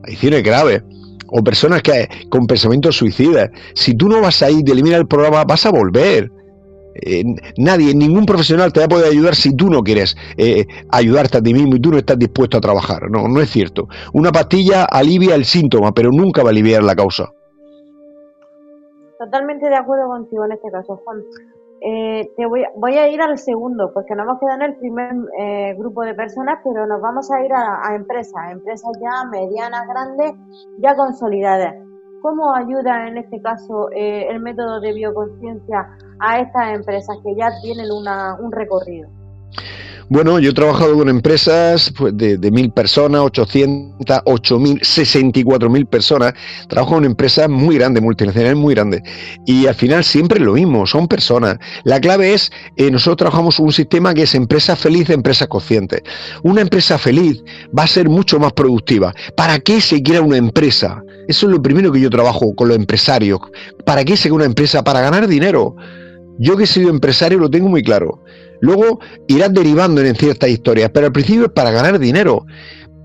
[0.04, 0.84] Adicciones graves.
[1.28, 3.52] O personas que con pensamientos suicidas.
[3.76, 6.32] Si tú no vas ahí y te eliminas el programa, vas a volver.
[7.02, 7.24] Eh,
[7.58, 11.42] nadie, ningún profesional te va a poder ayudar si tú no quieres eh, ayudarte a
[11.42, 13.10] ti mismo y tú no estás dispuesto a trabajar.
[13.10, 13.88] No, no es cierto.
[14.14, 17.32] Una pastilla alivia el síntoma, pero nunca va a aliviar la causa.
[19.18, 21.22] Totalmente de acuerdo contigo en este caso, Juan.
[21.82, 25.76] Eh, te voy, voy, a ir al segundo, porque no hemos quedado en el primer
[25.78, 30.34] grupo de personas, pero nos vamos a ir a, empresas, empresas ya medianas, grandes,
[30.80, 31.89] ya consolidadas.
[32.22, 35.88] ¿Cómo ayuda en este caso eh, el método de bioconciencia
[36.20, 39.10] a estas empresas que ya tienen una, un recorrido?
[40.12, 46.34] Bueno, yo he trabajado con empresas pues, de, mil personas, 800, 8000, 64 mil personas.
[46.68, 49.04] Trabajo con empresas muy grandes, multinacionales muy grandes.
[49.46, 51.60] Y al final siempre lo mismo, son personas.
[51.84, 56.02] La clave es, eh, nosotros trabajamos un sistema que es empresa feliz, empresa consciente.
[56.42, 57.44] Una empresa feliz
[57.78, 59.14] va a ser mucho más productiva.
[59.38, 61.04] ¿Para qué se quiera una empresa?
[61.30, 63.40] Eso es lo primero que yo trabajo con los empresarios.
[63.86, 64.84] ¿Para qué se una empresa?
[64.84, 65.76] Para ganar dinero.
[66.40, 68.24] Yo que he sido empresario lo tengo muy claro.
[68.62, 72.48] Luego irás derivando en ciertas historias, pero al principio es para ganar dinero.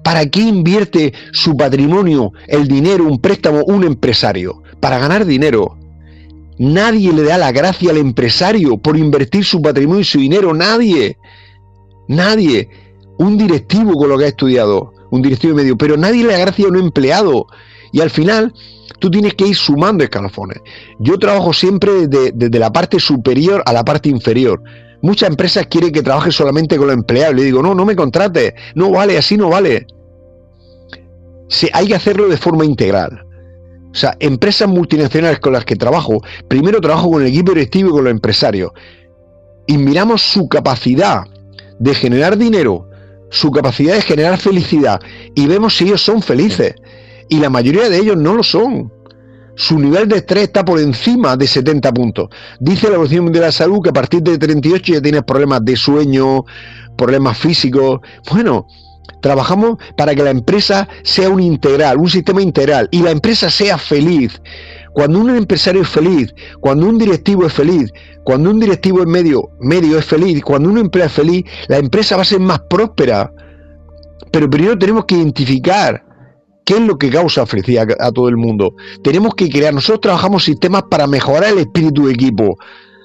[0.02, 4.62] ¿Para qué invierte su patrimonio, el dinero, un préstamo, un empresario?
[4.80, 5.76] Para ganar dinero.
[6.58, 10.54] Nadie le da la gracia al empresario por invertir su patrimonio y su dinero.
[10.54, 11.18] Nadie.
[12.08, 12.70] Nadie.
[13.18, 14.94] Un directivo con lo que ha estudiado.
[15.10, 15.76] Un directivo medio.
[15.76, 17.48] Pero nadie le da gracia a un empleado.
[17.94, 18.52] Y al final,
[18.98, 20.59] tú tienes que ir sumando escalafones.
[20.98, 24.61] Yo trabajo siempre desde, la parte superior a la parte inferior.
[25.00, 27.37] Muchas empresas quieren que trabaje solamente con los empleados.
[27.37, 28.52] Le digo, no, no me contrates.
[28.74, 29.87] No vale, así no vale.
[31.72, 33.24] hay que hacerlo de forma integral.
[33.92, 37.92] O sea, empresas multinacionales con las que trabajo, primero trabajo con el equipo directivo y
[37.92, 38.72] con los empresarios.
[39.68, 41.22] Y miramos su capacidad
[41.78, 42.88] de generar dinero,
[43.30, 45.00] su capacidad de generar felicidad.
[45.37, 46.74] Y vemos si ellos son felices.
[47.28, 48.92] Y la mayoría de ellos no lo son.
[49.56, 52.28] su nivel de estrés está por encima de 70 puntos.
[52.58, 55.76] Dice la Organización de la Salud que a partir de 38 ya tienes problemas de
[55.76, 56.44] sueño,
[56.96, 58.00] problemas físicos.
[58.32, 58.66] Bueno,
[59.20, 63.78] trabajamos para que la empresa sea un integral, un sistema integral y la empresa sea
[63.78, 64.40] feliz.
[64.92, 67.92] Cuando un empresario es feliz, cuando un directivo es feliz,
[68.24, 72.16] cuando un directivo en medio, medio es feliz, cuando un empleado es feliz, la empresa
[72.16, 73.32] va a ser más próspera.
[74.30, 76.04] Pero primero tenemos que identificar
[76.64, 78.74] qué es lo que causa felicidad a todo el mundo.
[79.03, 82.57] Tenemos que crear, nosotros trabajamos sistemas para mejorar el espíritu de equipo.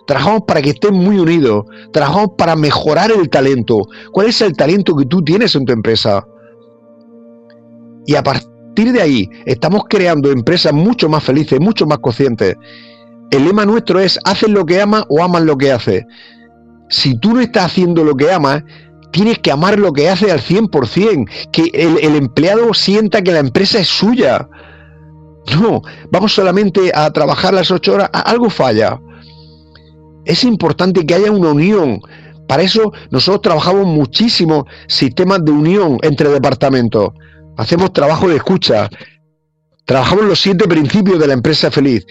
[0.07, 1.65] Trabajamos para que estén muy unidos.
[1.93, 3.81] Trabajamos para mejorar el talento.
[4.11, 6.25] ¿Cuál es el talento que tú tienes en tu empresa?
[8.07, 12.55] Y a partir de ahí estamos creando empresas mucho más felices, mucho más conscientes.
[13.29, 16.03] El lema nuestro es, haces lo que amas o amas lo que haces.
[16.89, 18.63] Si tú no estás haciendo lo que amas,
[19.11, 23.79] tienes que amar lo que hace al 100%, que el, empleado sienta que la empresa
[23.79, 24.47] es suya.
[25.59, 28.99] No, vamos solamente a trabajar las ocho horas, algo falla.
[30.25, 32.01] Es importante que haya una unión.
[32.47, 37.09] Para eso nosotros trabajamos muchísimo sistemas de unión entre departamentos.
[37.57, 38.89] Hacemos trabajo de escucha.
[39.85, 42.05] Trabajamos los siete principios de la empresa feliz.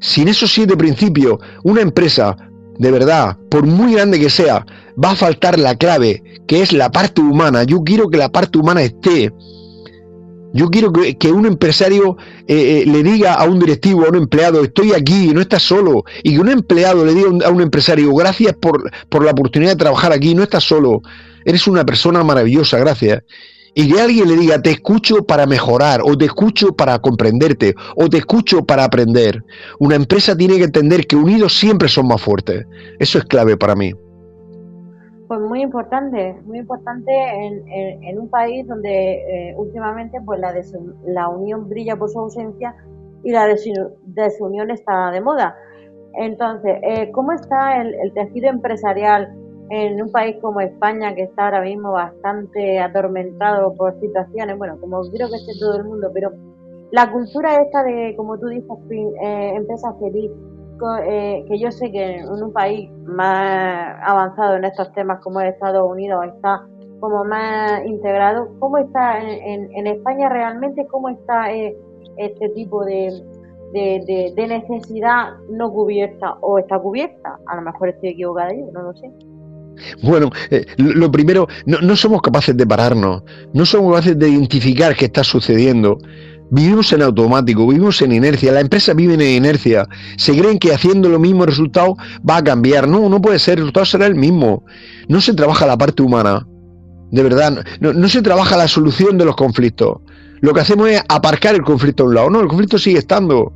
[0.00, 2.36] Sin esos siete principios, una empresa,
[2.78, 4.66] de verdad, por muy grande que sea,
[5.02, 7.64] va a faltar la clave, que es la parte humana.
[7.64, 9.32] Yo quiero que la parte humana esté.
[10.52, 14.62] Yo quiero que, un empresario eh, eh, le diga a un directivo, a un empleado,
[14.62, 16.04] estoy aquí, no estás solo.
[16.22, 19.78] Y que un empleado le diga a un empresario, gracias por, por la oportunidad de
[19.78, 21.02] trabajar aquí, no estás solo.
[21.44, 23.22] Eres una persona maravillosa, gracias
[23.74, 28.08] y que alguien le diga te escucho para mejorar o te escucho para comprenderte o
[28.08, 29.42] te escucho para aprender.
[29.80, 32.66] Una empresa tiene que entender que unidos siempre son más fuertes.
[32.98, 33.92] Eso es clave para mí.
[35.26, 39.14] Pues muy importante, muy importante en, un país donde
[39.50, 40.54] eh, últimamente pues la,
[41.06, 42.74] la unión brilla por su ausencia
[43.24, 45.56] y la desunión está de moda.
[46.16, 49.34] Entonces, eh, ¿cómo está el tejido empresarial
[49.74, 55.00] en un país como España, que está ahora mismo bastante atormentado por situaciones, bueno, como
[55.10, 56.30] creo que esté todo el mundo, pero
[56.92, 60.30] la cultura esta de, como tú dices, eh, empresa feliz,
[61.06, 65.54] eh, que yo sé que en un país más avanzado en estos temas como es
[65.54, 66.66] Estados Unidos está
[67.00, 70.86] como más integrado, ¿cómo está en, España realmente?
[70.86, 71.76] ¿Cómo está eh,
[72.16, 73.10] este tipo de,
[74.36, 77.38] necesidad no cubierta o está cubierta?
[77.46, 79.10] A lo mejor estoy equivocada yo, no lo sé.
[80.02, 85.06] Bueno, eh, lo primero, no, somos capaces de pararnos, no somos capaces de identificar qué
[85.06, 85.98] está sucediendo.
[86.50, 91.08] Vivimos en automático, vivimos en inercia, la empresa vive en inercia, se creen que haciendo
[91.08, 91.96] lo mismo el resultado
[92.28, 92.86] va a cambiar.
[92.86, 94.64] No, no puede ser, el resultado será el mismo.
[95.08, 96.46] No se trabaja la parte humana,
[97.10, 99.98] de verdad, no, no se trabaja la solución de los conflictos.
[100.40, 102.28] Lo que hacemos es aparcar el conflicto a un lado.
[102.30, 103.52] No, el conflicto sigue estando.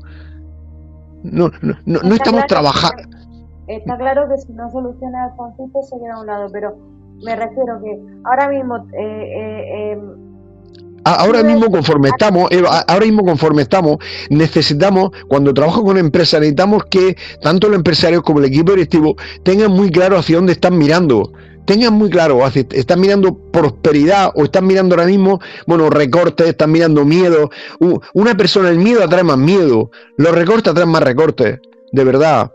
[1.24, 3.17] No, no, no, estamos trabajando
[3.68, 6.76] está claro que si no soluciona el conflicto se queda a un lado, pero
[7.22, 8.76] me refiero que ahora mismo...
[8.92, 10.28] Eh, eh, em,
[11.04, 12.50] Ahora mismo conforme estamos,
[12.86, 13.96] ahora mismo conforme estamos,
[14.28, 19.70] necesitamos, cuando trabajo con empresas, necesitamos que tanto los empresarios como el equipo directivo tengan
[19.70, 21.32] muy claro hacia dónde están mirando.
[21.64, 27.04] Tengan muy claro, están mirando prosperidad o están mirando ahora mismo, bueno, recortes, están mirando
[27.06, 27.50] miedo.
[28.12, 31.58] Una persona, el miedo atrae más miedo, los recortes atraen más recortes,
[31.92, 32.50] de verdad.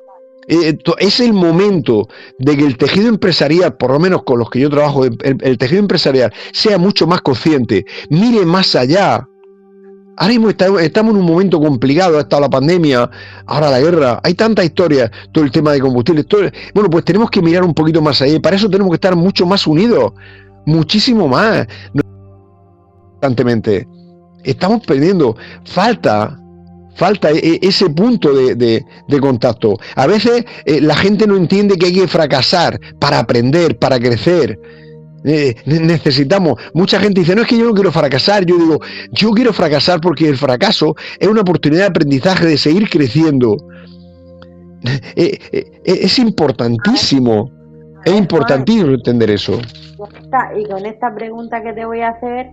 [0.48, 2.08] Eh, es el momento
[2.40, 5.80] de que el tejido empresarial, por lo menos con los que yo trabajo, el, tejido
[5.80, 9.28] empresarial sea mucho más consciente, mire más allá.
[10.16, 13.10] Ahora mismo estamos en un momento complicado, ha estado la pandemia,
[13.48, 16.24] ahora la guerra, hay tantas historias, todo el tema de combustible.
[16.74, 19.16] bueno, pues tenemos que mirar un poquito más allá y para eso tenemos que estar
[19.16, 20.14] mucho más unidos,
[20.66, 21.68] muchísimo más.
[23.14, 23.88] Constantemente.
[24.44, 25.36] Estamos perdiendo.
[25.64, 26.38] Falta
[26.96, 28.86] Falta e, e, ese punto de,
[29.20, 29.78] contacto.
[29.96, 34.60] A veces eh, la gente no entiende que hay que fracasar para aprender, para crecer.
[35.26, 38.80] Eh, necesitamos, mucha gente dice, no es que yo no quiero fracasar, yo digo,
[39.12, 43.56] yo quiero fracasar porque el fracaso es una oportunidad de aprendizaje, de seguir creciendo.
[45.16, 45.40] Eh,
[45.86, 47.50] es importantísimo,
[48.04, 49.62] es importantísimo entender eso.
[50.58, 52.52] Y con esta pregunta que te voy a hacer,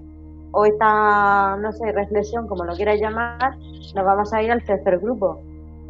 [0.53, 3.57] o esta, no sé, reflexión, como lo quieras llamar,
[3.95, 5.41] nos vamos a ir al tercer grupo.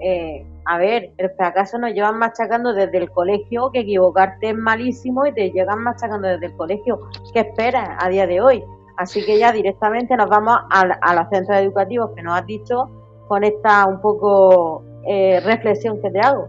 [0.00, 5.26] Eh, a ver, el fracaso nos llevan machacando desde el colegio, que equivocarte es malísimo
[5.26, 7.00] y te llegan machacando desde el colegio.
[7.32, 8.64] ¿Qué esperas a día de hoy?
[8.96, 12.88] Así que ya directamente nos vamos a, los centros educativos que nos has dicho
[13.28, 16.48] con esta un poco eh, reflexión que te hago.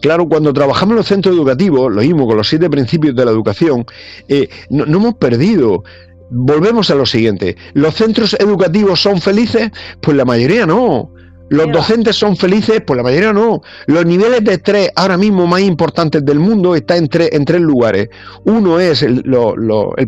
[0.00, 3.30] Claro, cuando trabajamos en los centros educativos, lo mismo con los siete principios de la
[3.30, 3.84] educación,
[4.28, 5.84] eh, no, hemos perdido
[6.30, 7.56] Volvemos a lo siguiente.
[7.74, 9.70] ¿Los centros educativos son felices?
[10.00, 11.12] Pues la mayoría no.
[11.48, 13.62] Los docentes son felices, pues la mayoría no.
[13.86, 17.60] Los niveles de estrés ahora mismo más importantes del mundo están en, tres, en tres
[17.60, 18.08] lugares.
[18.44, 19.22] Uno es el,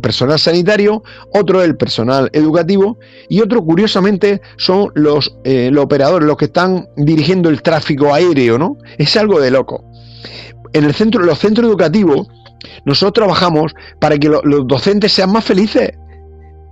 [0.02, 6.26] personal sanitario, otro es el personal educativo y otro, curiosamente, son los, eh, los operadores,
[6.26, 8.76] los que están dirigiendo el tráfico aéreo, ¿no?
[8.98, 9.84] Es algo de loco.
[10.72, 12.26] En el centro, los centros educativos,
[12.84, 15.92] nosotros trabajamos para que los docentes sean más felices.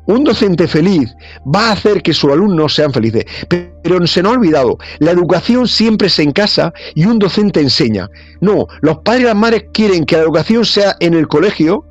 [0.07, 1.15] Un docente feliz
[1.45, 3.25] va a hacer que sus alumnos sean felices.
[3.49, 8.09] Pero se nos ha olvidado, la educación siempre es en casa y un docente enseña.
[8.41, 11.85] No, los padres y las madres quieren que la educación sea en el colegio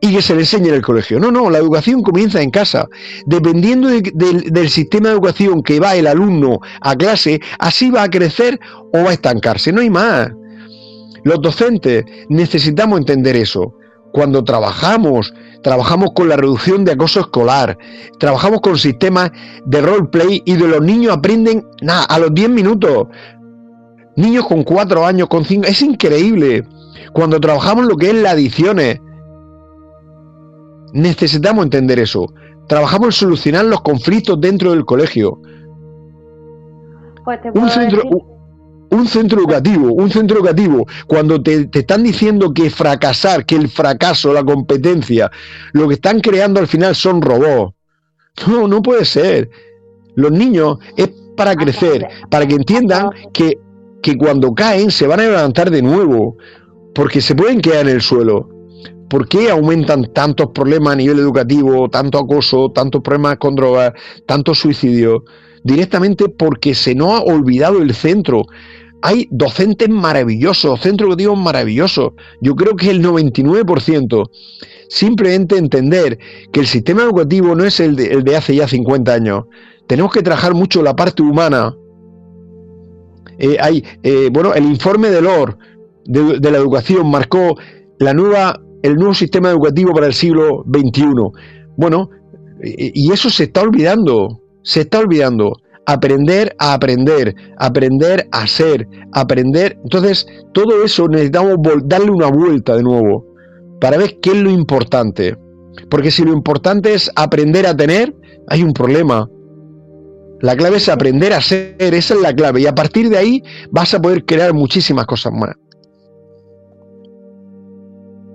[0.00, 1.20] y que se le enseñe en el colegio.
[1.20, 2.88] No, no, la educación comienza en casa.
[3.26, 8.58] Dependiendo del sistema de educación que va el alumno a clase, así va a crecer
[8.92, 9.72] o va a estancarse.
[9.72, 10.28] No hay más.
[11.22, 13.72] Los docentes necesitamos entender eso.
[14.12, 17.78] Cuando trabajamos trabajamos con la reducción de acoso escolar,
[18.18, 19.30] trabajamos con sistemas
[19.64, 23.06] de roleplay y de los niños aprenden nada, a los 10 minutos.
[24.16, 26.66] Niños con 4 años, con 5, es increíble.
[27.14, 29.00] Cuando trabajamos lo que es las adiciones,
[30.92, 32.26] necesitamos entender eso.
[32.68, 35.40] Trabajamos en solucionar los conflictos dentro del colegio.
[37.24, 38.02] Pues un centro,
[38.92, 44.34] un centro educativo, un centro educativo, cuando te, están diciendo que fracasar, que el fracaso,
[44.34, 45.30] la competencia,
[45.72, 47.74] lo que están creando al final son robots.
[48.46, 49.50] No, no puede ser.
[50.14, 53.58] Los niños es para crecer, para que entiendan que,
[54.02, 56.36] que cuando caen se van a levantar de nuevo,
[56.94, 58.50] porque se pueden quedar en el suelo.
[59.08, 63.92] ¿Por qué aumentan tantos problemas a nivel educativo, tanto acoso, tantos problemas con drogas,
[64.26, 65.22] tantos suicidios?
[65.64, 68.42] Directamente porque se nos ha olvidado el centro
[69.02, 72.12] hay docentes maravillosos, centros educativos maravillosos.
[72.40, 74.30] Yo creo que el 99%.
[74.88, 76.18] Simplemente entender
[76.52, 79.44] que el sistema educativo no es el de, hace ya 50 años.
[79.88, 81.74] Tenemos que trabajar mucho la parte humana.
[83.38, 85.58] Eh, hay, eh, bueno, el informe de LOR
[86.04, 87.56] de, la educación marcó
[87.98, 91.04] la nueva, el nuevo sistema educativo para el siglo XXI.
[91.76, 92.10] Bueno,
[92.62, 99.78] y eso se está olvidando, se está olvidando aprender a aprender, aprender a ser, aprender.
[99.82, 103.26] Entonces, todo eso necesitamos darle una vuelta de nuevo
[103.80, 105.36] para ver qué es lo importante.
[105.90, 108.14] Porque si lo importante es aprender a tener,
[108.48, 109.28] hay un problema.
[110.40, 112.60] La clave es aprender a ser, esa es la clave.
[112.60, 115.54] Y a partir de ahí vas a poder crear muchísimas cosas más.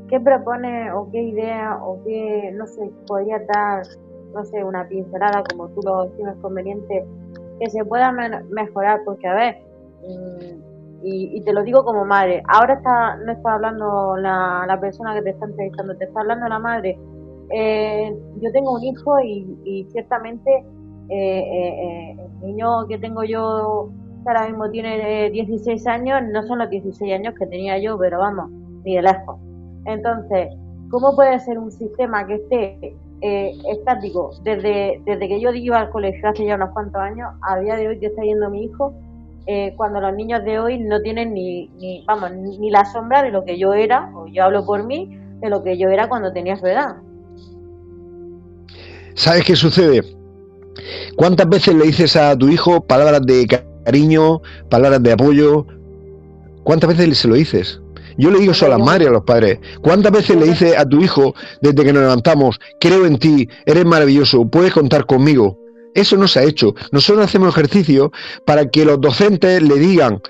[0.10, 3.84] ¿Qué propone o qué idea o qué, no sé, podría dar,
[4.34, 7.06] no sé, una pincelada como tú lo estimas conveniente
[7.60, 9.58] que se pueda mejorar, porque a ver,
[10.02, 10.68] mm,
[11.04, 15.22] y, te lo digo como madre, ahora está no está hablando la, la persona que
[15.22, 16.98] te está entrevistando, te está hablando la madre.
[17.50, 20.52] Eh, yo tengo un hijo y, ciertamente
[21.10, 23.90] eh, eh, el niño que tengo yo
[24.24, 28.20] que ahora mismo tiene 16 años, no son los 16 años que tenía yo, pero
[28.20, 28.50] vamos,
[28.84, 29.40] ni de lejos.
[29.86, 30.50] Entonces,
[30.90, 35.90] ¿cómo puede ser un sistema que esté eh, estático desde, desde que yo iba al
[35.90, 38.94] colegio hace ya unos cuantos años a día de hoy que está yendo mi hijo
[39.48, 43.32] eh, cuando los niños de hoy no tienen ni, ni vamos ni la sombra de
[43.32, 46.32] lo que yo era o yo hablo por mí de lo que yo era cuando
[46.32, 46.98] tenía su edad
[49.16, 50.04] ¿sabes qué sucede?
[51.16, 53.48] ¿cuántas veces le dices a tu hijo palabras de
[53.84, 55.66] cariño palabras de apoyo?
[56.64, 57.82] ¿cuántas veces se lo dices?
[58.18, 59.60] Yo le digo eso a las madres a los padres.
[59.82, 63.86] ¿Cuántas veces le dices a tu hijo desde que nos levantamos, creo en ti, eres
[63.86, 65.58] maravilloso, puedes contar conmigo?
[65.94, 66.76] Eso no se ha hecho.
[66.92, 68.12] Nosotros hacemos ejercicio
[68.46, 70.22] para que los docentes le digan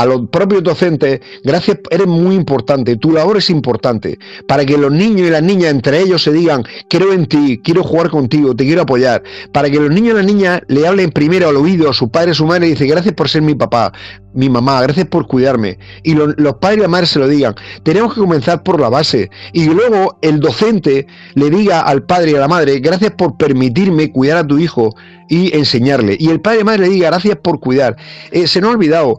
[0.00, 4.90] a los propios docentes, gracias, eres muy importante, tu labor es importante, para que los
[4.90, 8.64] niños y las niñas entre ellos se digan, creo en ti, quiero jugar contigo, te
[8.64, 11.92] quiero apoyar, para que los niños y las niñas le hablen primero al oído a
[11.92, 13.92] su padre, a su madre, y dicen, gracias por ser mi papá,
[14.32, 15.78] mi mamá, gracias por cuidarme.
[16.02, 17.54] Y los padres y las madres se lo digan.
[17.82, 19.30] Tenemos que comenzar por la base.
[19.52, 24.10] Y luego el docente le diga al padre y a la madre, gracias por permitirme
[24.12, 24.94] cuidar a tu hijo
[25.28, 26.16] y enseñarle.
[26.18, 27.96] Y el padre y la madre le diga, gracias por cuidar.
[28.30, 29.18] Eh, se nos ha olvidado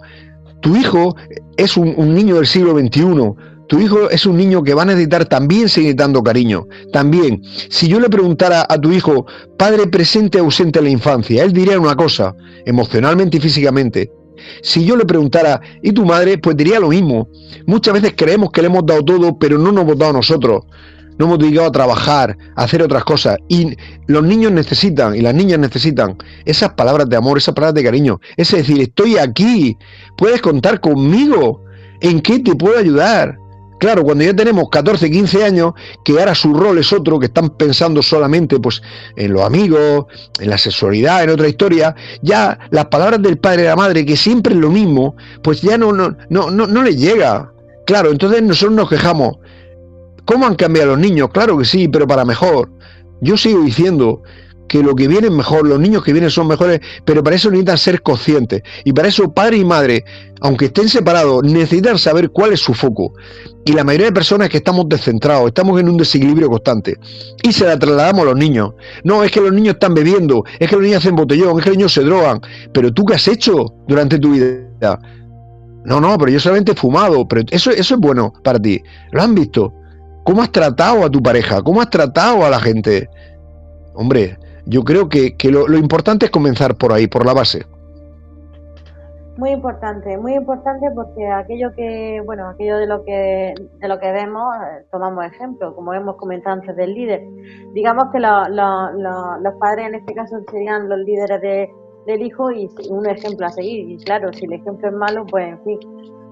[0.62, 1.16] tu hijo
[1.58, 3.04] es un, niño del siglo XXI.
[3.68, 6.66] Tu hijo es un niño que va a necesitar también seguir dando cariño.
[6.92, 9.26] También, si yo le preguntara a tu hijo,
[9.58, 14.12] padre presente o ausente en la infancia, él diría una cosa, emocionalmente y físicamente.
[14.62, 16.38] Si yo le preguntara, ¿y tu madre?
[16.38, 17.30] Pues diría lo mismo.
[17.66, 20.64] Muchas veces creemos que le hemos dado todo, pero no nos hemos dado nosotros
[21.22, 23.38] no hemos dedicado a trabajar, a hacer otras cosas.
[23.48, 27.84] Y los niños necesitan, y las niñas necesitan, esas palabras de amor, esas palabras de
[27.84, 28.20] cariño.
[28.38, 29.78] Es decir, estoy aquí,
[30.18, 31.64] puedes contar conmigo.
[32.00, 33.38] ¿En qué te puedo ayudar?
[33.80, 37.50] Claro, cuando ya tenemos 14, 15 años, que ahora su rol es otro, que están
[37.52, 38.82] pensando solamente pues,
[39.16, 40.06] en los amigos,
[40.40, 44.18] en la sexualidad, en otra historia, ya las palabras del padre y la madre, que
[44.18, 47.52] siempre es lo mismo, pues ya no, no, no, no, no les llega.
[47.86, 49.38] Claro, entonces nosotros nos quejamos.
[50.26, 51.30] ¿Cómo han cambiado los niños?
[51.34, 52.72] Claro que sí, pero para mejor.
[53.22, 54.22] Yo sigo diciendo
[54.72, 57.50] que lo que viene es mejor, los niños que vienen son mejores, pero para eso
[57.50, 58.62] necesitan ser conscientes.
[58.86, 60.06] Y para eso padre y madre,
[60.40, 63.14] aunque estén separados, necesitan saber cuál es su foco.
[63.66, 66.96] Y la mayoría de personas que estamos descentrados, estamos en un desequilibrio constante.
[67.44, 68.72] Y se la trasladamos a los niños.
[69.04, 71.72] No, es que los niños están bebiendo, es que los niños hacen botellón, es que
[71.72, 72.40] los niños se drogan.
[72.74, 74.98] Pero tú qué has hecho durante tu vida?
[75.84, 77.28] No, no, pero yo solamente he fumado.
[77.28, 78.82] Pero eso, eso es bueno para ti.
[79.12, 79.74] ¿Lo han visto?
[80.24, 81.62] ¿Cómo has tratado a tu pareja?
[81.62, 83.10] ¿Cómo has tratado a la gente?
[83.94, 87.66] Hombre, yo creo que, lo, importante es comenzar por ahí, por la base.
[89.38, 94.12] Muy importante, muy importante porque aquello que, bueno, aquello de lo que de lo que
[94.12, 97.24] vemos, eh, tomamos ejemplo, como hemos comentado antes del líder.
[97.74, 101.42] Digamos que los padres en este caso serían los líderes
[102.06, 103.90] del hijo y un ejemplo a seguir.
[103.90, 105.80] Y claro, si el ejemplo es malo, pues en fin,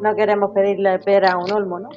[0.02, 1.90] no queremos pedirle pera a un olmo, ¿no?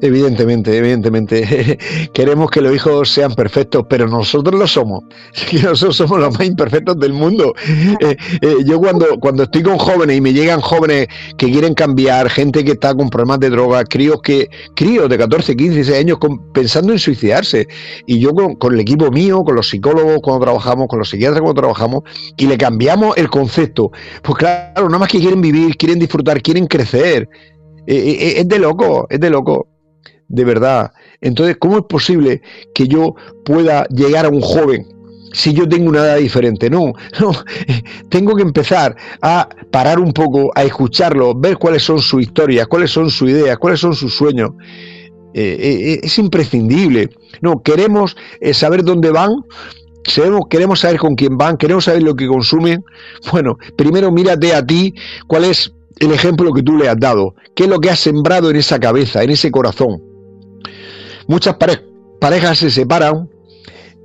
[0.00, 1.78] Evidentemente, evidentemente.
[2.12, 5.02] Queremos que los hijos sean perfectos, pero nosotros lo somos.
[5.62, 7.52] Nosotros somos los más imperfectos del mundo.
[8.00, 12.30] Eh, eh, yo cuando, cuando estoy con jóvenes y me llegan jóvenes que quieren cambiar,
[12.30, 16.18] gente que está con problemas de droga, críos que críos de 14, 15, 16 años
[16.52, 17.66] pensando en suicidarse.
[18.06, 21.40] Y yo con, con el equipo mío, con los psicólogos cuando trabajamos, con los psiquiatras
[21.40, 22.02] cuando trabajamos,
[22.36, 23.90] y le cambiamos el concepto.
[24.22, 27.28] Pues claro, nada más que quieren vivir, quieren disfrutar, quieren crecer.
[27.86, 29.66] Eh, es de loco, es de loco
[30.28, 30.92] de verdad.
[31.20, 32.42] Entonces, ¿cómo es posible
[32.74, 33.14] que yo
[33.44, 34.86] pueda llegar a un joven
[35.32, 36.70] si yo tengo una edad diferente?
[36.70, 37.32] No, no,
[38.08, 42.90] tengo que empezar a parar un poco, a escucharlo, ver cuáles son sus historias, cuáles
[42.90, 44.50] son sus ideas, cuáles son sus sueños.
[45.34, 47.10] Eh, eh, es imprescindible.
[47.42, 49.30] No, queremos eh, saber dónde van,
[50.02, 52.84] queremos, queremos saber con quién van, queremos saber lo que consumen.
[53.30, 54.94] Bueno, primero mírate a ti
[55.26, 58.50] cuál es el ejemplo que tú le has dado, qué es lo que has sembrado
[58.50, 60.07] en esa cabeza, en ese corazón.
[61.28, 61.56] Muchas
[62.20, 63.28] parejas se separan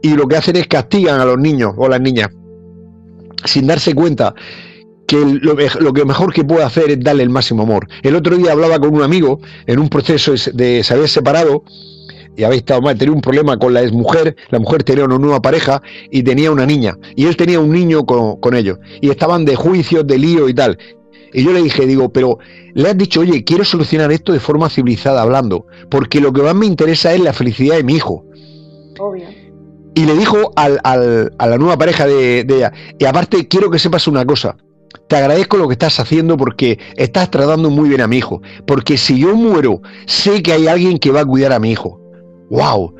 [0.02, 2.30] y lo que hacen es castigan a los niños o las niñas
[3.46, 4.34] sin darse cuenta
[5.08, 7.88] que lo, que mejor que puede hacer es darle el máximo amor.
[8.04, 11.64] El otro día hablaba con un amigo en un proceso de se separado
[12.36, 15.42] y había estado mal, tenía un problema con la exmujer, la mujer tenía una nueva
[15.42, 19.46] pareja y tenía una niña, y él tenía un niño con, con ellos, y estaban
[19.46, 20.80] de juicios, de lío y tal.
[21.34, 22.40] Y yo le dije, digo, pero
[22.74, 26.56] le has dicho, oye, quiero solucionar esto de forma civilizada hablando, porque lo que más
[26.56, 28.26] me interesa es la felicidad de mi hijo.
[29.00, 29.26] Obvio.
[29.96, 33.78] Y le dijo al, al, a la nueva pareja de, ella, y aparte quiero que
[33.78, 34.58] sepas una cosa,
[35.08, 38.98] te agradezco lo que estás haciendo porque estás tratando muy bien a mi hijo, porque
[38.98, 42.00] si yo muero, sé que hay alguien que va a cuidar a mi hijo.
[42.50, 42.96] ¡Wow!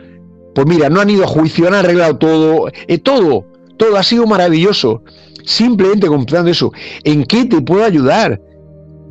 [0.54, 4.28] Pues mira, no han ido a juicio, han arreglado todo, eh, todo, todo ha sido
[4.28, 5.04] maravilloso.
[5.46, 6.72] Simplemente comprando eso.
[7.04, 8.40] ¿En qué te puedo ayudar?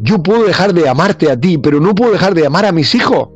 [0.01, 2.95] Yo puedo dejar de amarte a ti, pero no puedo dejar de amar a mis
[2.95, 3.29] hijos.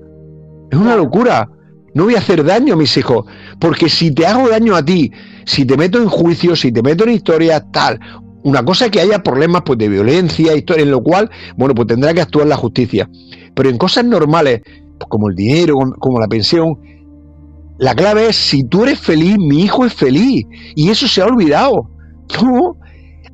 [0.70, 1.48] Es una locura.
[1.94, 3.24] No voy a hacer daño a mis hijos.
[3.60, 5.10] Porque si te hago daño a ti,
[5.44, 8.00] si te meto en juicio, si te meto en historias, tal.
[8.42, 12.20] Una cosa que haya problemas pues, de violencia, en lo cual, bueno, pues tendrá que
[12.20, 13.08] actuar la justicia.
[13.54, 16.78] Pero en cosas normales, pues, como el dinero, como la pensión,
[17.78, 20.46] la clave es si tú eres feliz, mi hijo es feliz.
[20.74, 21.90] Y eso se ha olvidado.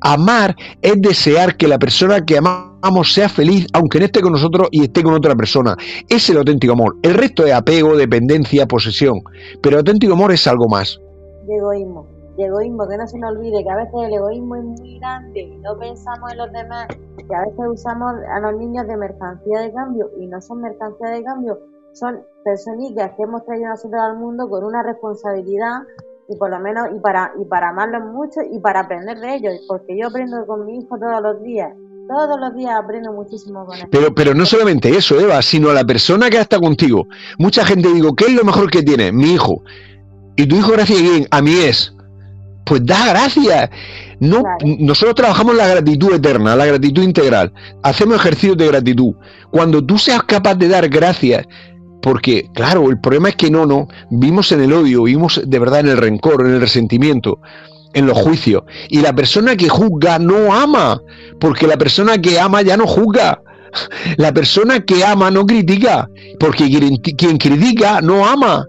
[0.05, 4.67] Amar es desear que la persona que amamos sea feliz, aunque no esté con nosotros
[4.71, 5.77] y esté con otra persona.
[6.09, 6.97] Es el auténtico amor.
[7.03, 9.21] El resto es apego, dependencia, posesión.
[9.61, 10.99] Pero auténtico amor es algo más.
[11.47, 12.05] De egoísmo.
[12.37, 15.55] Egoísmo, que no se nos olvide que a veces el egoísmo es muy grande y
[15.57, 19.71] no pensamos en los demás, que a veces usamos a los niños de mercancía de
[19.71, 21.59] cambio y no son mercancía de cambio,
[21.93, 25.83] son personitas que hemos traído nosotros al mundo con una responsabilidad
[26.33, 29.53] y por lo menos y para y para amarlos mucho y para aprender de ellos
[29.67, 31.71] porque yo aprendo con mi hijo todos los días
[32.07, 33.87] todos los días aprendo muchísimo con él.
[33.89, 37.07] Pero pero no solamente eso Eva sino a la persona que está contigo.
[37.37, 39.63] Mucha gente digo qué es lo mejor que tiene mi hijo.
[40.35, 41.93] Y tu hijo gracias a quién a mí es.
[42.65, 43.69] Pues da gracias
[44.23, 44.41] no,
[44.79, 47.51] nosotros trabajamos la gratitud eterna, la gratitud integral.
[47.83, 49.13] Hacemos ejercicios de gratitud.
[49.51, 51.45] Cuando tú seas capaz de dar gracias
[52.03, 55.79] porque, claro, el problema es que no, no, vimos en el odio, vimos de verdad
[55.79, 57.39] en el rencor, en el resentimiento,
[57.93, 58.63] en los juicios.
[58.89, 61.01] Y la persona que juzga no ama,
[61.39, 63.41] porque la persona que ama ya no juzga.
[64.17, 66.07] La persona que ama no critica,
[66.39, 66.69] porque
[67.17, 68.67] quien, critica no ama.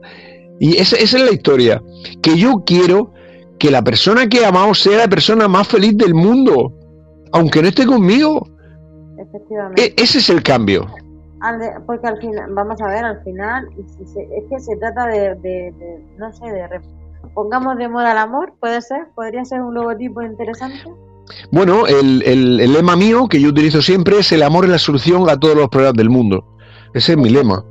[0.58, 1.82] Y esa, esa, es la historia.
[2.22, 3.12] Que yo quiero
[3.58, 6.72] que la persona que amamos sea la persona más feliz del mundo,
[7.32, 8.48] aunque no esté conmigo.
[9.18, 9.84] Efectivamente.
[9.84, 10.88] E, ese es el cambio
[11.86, 15.72] porque al final, vamos a ver, al final, es que se trata de,
[16.18, 16.80] no sé, de,
[17.34, 20.84] pongamos de moda el amor, puede ser, podría ser un logotipo interesante.
[21.50, 25.28] Bueno, el, el, lema mío que yo utilizo siempre es el amor es la solución
[25.28, 26.44] a todos los problemas del mundo.
[26.92, 27.64] Ese es mi lema.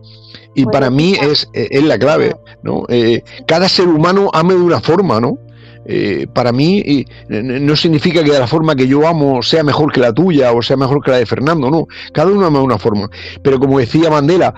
[0.56, 2.84] Y para mí es, es la clave, ¿no?
[2.90, 5.38] Eh, cada ser humano ame de una forma, ¿no?
[5.86, 10.14] Eh, para mí no significa que la forma que yo amo sea mejor que la
[10.14, 11.88] tuya o sea mejor que la de Fernando, no.
[12.14, 13.10] Cada uno ama de una forma.
[13.42, 14.54] Pero como decía Mandela,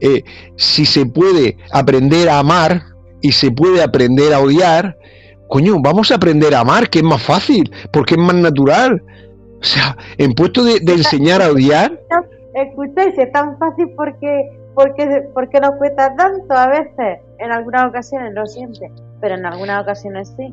[0.00, 0.22] eh,
[0.56, 2.82] si se puede aprender a amar
[3.20, 4.96] y se puede aprender a odiar,
[5.48, 9.02] coño, vamos a aprender a amar, que es más fácil, porque es más natural.
[9.60, 12.00] O sea, en puesto de, enseñar a odiar.
[12.54, 18.34] Escucháis, es tan fácil porque, porque, porque nos cuesta tanto a veces, en algunas ocasiones
[18.34, 18.90] lo siente,
[19.22, 20.52] pero en algunas ocasiones sí.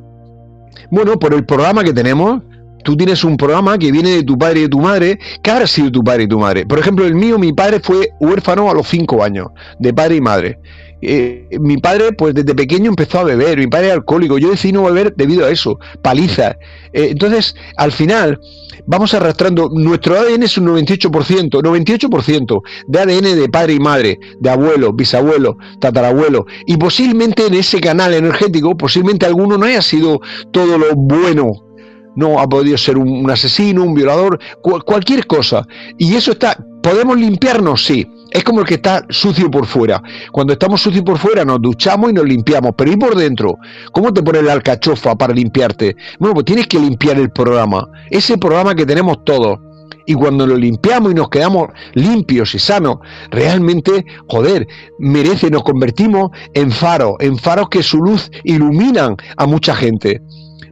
[0.90, 2.40] Bueno, por el programa que tenemos,
[2.84, 5.18] tú tienes un programa que viene de tu padre y de tu madre.
[5.42, 6.64] ¿Qué ha sido tu padre y tu madre?
[6.64, 9.48] Por ejemplo, el mío, mi padre fue huérfano a los cinco años,
[9.78, 10.58] de padre y madre.
[11.02, 14.72] Eh, mi padre, pues desde pequeño empezó a beber, mi padre era alcohólico, yo decidí
[14.72, 16.56] no beber debido a eso, paliza.
[16.92, 18.38] Eh, entonces, al final,
[18.86, 24.50] vamos arrastrando, nuestro ADN es un 98%, 98% de ADN de padre y madre, de
[24.50, 30.20] abuelo, bisabuelo, tatarabuelo, y posiblemente en ese canal energético, posiblemente alguno no haya sido
[30.52, 31.70] todo lo bueno
[32.16, 35.66] no ha podido ser un, asesino, un violador, cualquier cosa.
[35.96, 37.84] Y eso está, ¿podemos limpiarnos?
[37.84, 38.06] Sí.
[38.30, 40.00] Es como el que está sucio por fuera.
[40.30, 43.56] Cuando estamos sucios por fuera nos duchamos y nos limpiamos, pero ¿y por dentro?
[43.92, 45.96] ¿Cómo te pones la alcachofa para limpiarte?
[46.18, 49.58] Bueno, pues tienes que limpiar el programa, ese programa que tenemos todos.
[50.06, 52.98] Y cuando lo limpiamos y nos quedamos limpios y sanos,
[53.30, 54.66] realmente, joder,
[54.98, 60.22] merece, nos convertimos en faros, en faros que su luz iluminan a mucha gente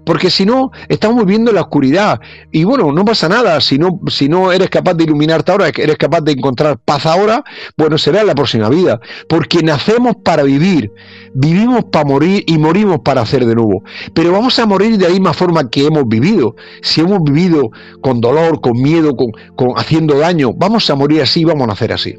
[0.08, 2.18] porque si no, estamos viviendo en la oscuridad.
[2.50, 5.98] Y bueno, no pasa nada, si no, si no eres capaz de iluminarte ahora, eres
[5.98, 7.44] capaz de encontrar paz ahora,
[7.76, 8.98] bueno, será en la próxima vida.
[9.28, 10.90] Porque nacemos para vivir,
[11.34, 13.82] vivimos para morir y morimos para hacer de nuevo.
[14.14, 16.56] Pero vamos a morir de la misma forma que hemos vivido.
[16.80, 17.68] Si hemos vivido
[18.00, 22.14] con dolor, con miedo, con, haciendo daño, vamos a morir así vamos a nacer así.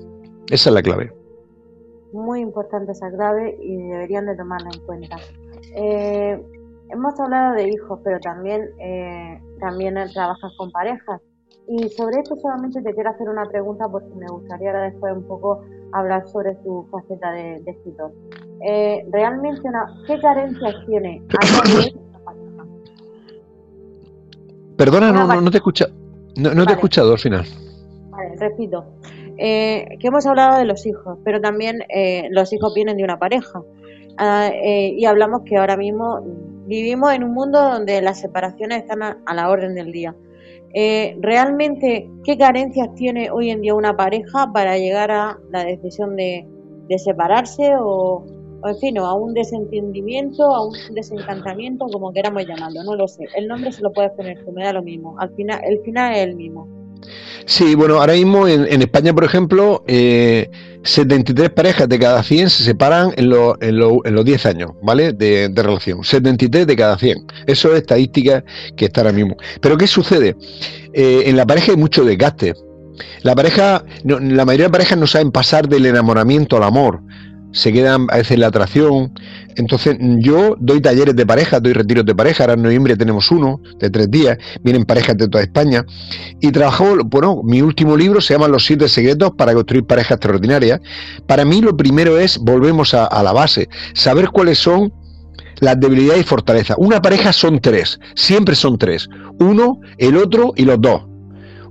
[0.52, 1.12] Esa es la clave.
[2.14, 5.18] Muy importante esa clave y deberían de tomarla en cuenta.
[5.76, 6.40] Eh,
[6.90, 11.22] hemos hablado de hijos, pero también, eh, también trabajas con parejas.
[11.68, 15.24] Y sobre esto solamente te quiero hacer una pregunta porque me gustaría ahora después un
[15.28, 15.62] poco
[15.92, 18.12] hablar sobre tu faceta de, escritor.
[18.66, 19.62] Eh, realmente,
[20.08, 21.22] ¿qué carencias tiene?
[24.78, 25.86] Perdona, no, no, te escucha,
[26.38, 27.46] no, no te he escuchado al final.
[28.10, 28.86] Vale, repito.
[29.38, 33.20] Eh, que hemos hablado de los hijos, pero también eh, los hijos vienen de una
[33.20, 33.62] pareja.
[34.18, 36.20] Ah, y hablamos que ahora mismo
[36.70, 40.16] vivimos en un mundo donde las separaciones están a, la orden del día.
[40.76, 46.16] Eh, ¿Realmente qué carencias tiene hoy en día una pareja para llegar a la decisión
[46.16, 46.48] de,
[46.98, 48.24] separarse o,
[48.66, 52.84] en fin, a un desentendimiento, a un desencantamiento, como queramos llamarlo?
[52.84, 53.26] No lo sé.
[53.36, 55.16] El nombre se lo puedes poner tú, me da lo mismo.
[55.20, 56.79] Al final, el final es el mismo.
[57.46, 60.50] Sí, bueno, ahora mismo en, España, por ejemplo, eh,
[60.84, 65.14] 73 parejas de cada 100 se separan en, los 10 años, ¿vale?
[65.14, 66.04] De, relación.
[66.04, 67.26] 73 de cada 100.
[67.48, 68.44] Eso es estadística
[68.78, 69.36] que está ahora mismo.
[69.62, 70.36] Pero ¿qué sucede?
[70.94, 72.54] Eh, en la pareja hay mucho desgaste.
[73.24, 77.02] La pareja, la mayoría de parejas no saben pasar del enamoramiento al amor
[77.52, 79.14] se quedan a veces la atracción.
[79.56, 82.44] Entonces, yo doy talleres de pareja, doy retiros de pareja.
[82.44, 85.86] Ahora en noviembre tenemos uno de tres días, vienen parejas de toda España.
[86.40, 90.80] Y trabajo, bueno, mi último libro se llama Los siete secretos para construir parejas extraordinarias.
[91.28, 94.94] Para mí, lo primero es, volvemos a la base, saber cuáles son
[95.60, 96.78] las debilidades y fortalezas.
[96.80, 99.08] Una pareja son tres, siempre son tres.
[99.40, 101.09] Uno, el otro y los dos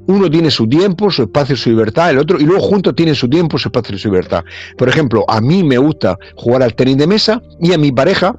[0.08, 3.28] uno tiene su tiempo, su espacio, su libertad, el otro, y luego juntos tienen su
[3.28, 4.42] tiempo, su espacio y su libertad.
[4.76, 8.34] Por ejemplo, a mí me gusta jugar al tenis de mesa y a mi pareja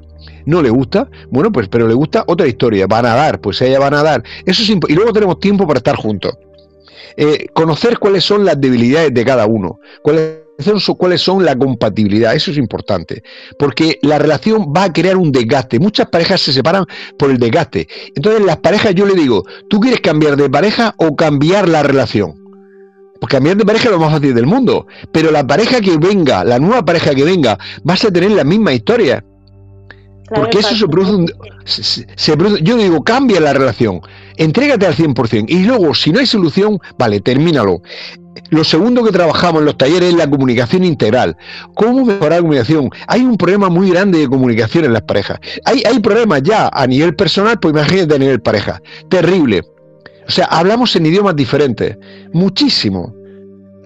[0.46, 3.80] no le gusta, bueno, pues pero le gusta otra historia, van a dar, pues ella
[3.80, 4.24] va a dar.
[4.46, 6.34] Eso es y luego tenemos tiempo para estar juntos.
[7.18, 9.80] Eh, conocer cuáles son las debilidades de cada uno,
[10.97, 13.24] cuáles son la compatibilidad, eso es importante,
[13.57, 15.80] porque la relación va a crear un desgaste.
[15.80, 16.86] Muchas parejas se separan
[17.18, 17.88] por el desgaste.
[18.16, 22.34] Entonces, las parejas yo le digo, ¿tú quieres cambiar de pareja o cambiar la relación?
[23.20, 26.43] Pues cambiar de pareja es lo más fácil del mundo, pero la pareja que venga,
[26.45, 29.24] la nueva pareja que venga, vas a tener la misma historia.
[30.34, 31.34] Porque eso se produce,
[31.66, 34.02] se produce, yo digo, cambia la relación,
[34.38, 37.82] entrégate al 100% y luego, si no hay solución, vale, termínalo.
[38.52, 41.36] Lo segundo que trabajamos en los talleres es la comunicación integral.
[41.76, 42.90] ¿Cómo mejorar la comunicación?
[43.08, 45.40] Hay un problema muy grande de comunicación en las parejas.
[45.66, 48.82] Hay, hay problemas ya a nivel personal, pues imagínate a nivel pareja.
[49.10, 49.64] Terrible.
[50.28, 51.98] O sea, hablamos en idiomas diferentes.
[52.34, 53.14] Muchísimo.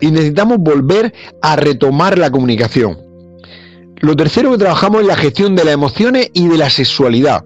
[0.01, 3.12] y necesitamos volver a retomar la comunicación.
[4.03, 7.45] Lo tercero que trabajamos es la gestión de las emociones y de la sexualidad.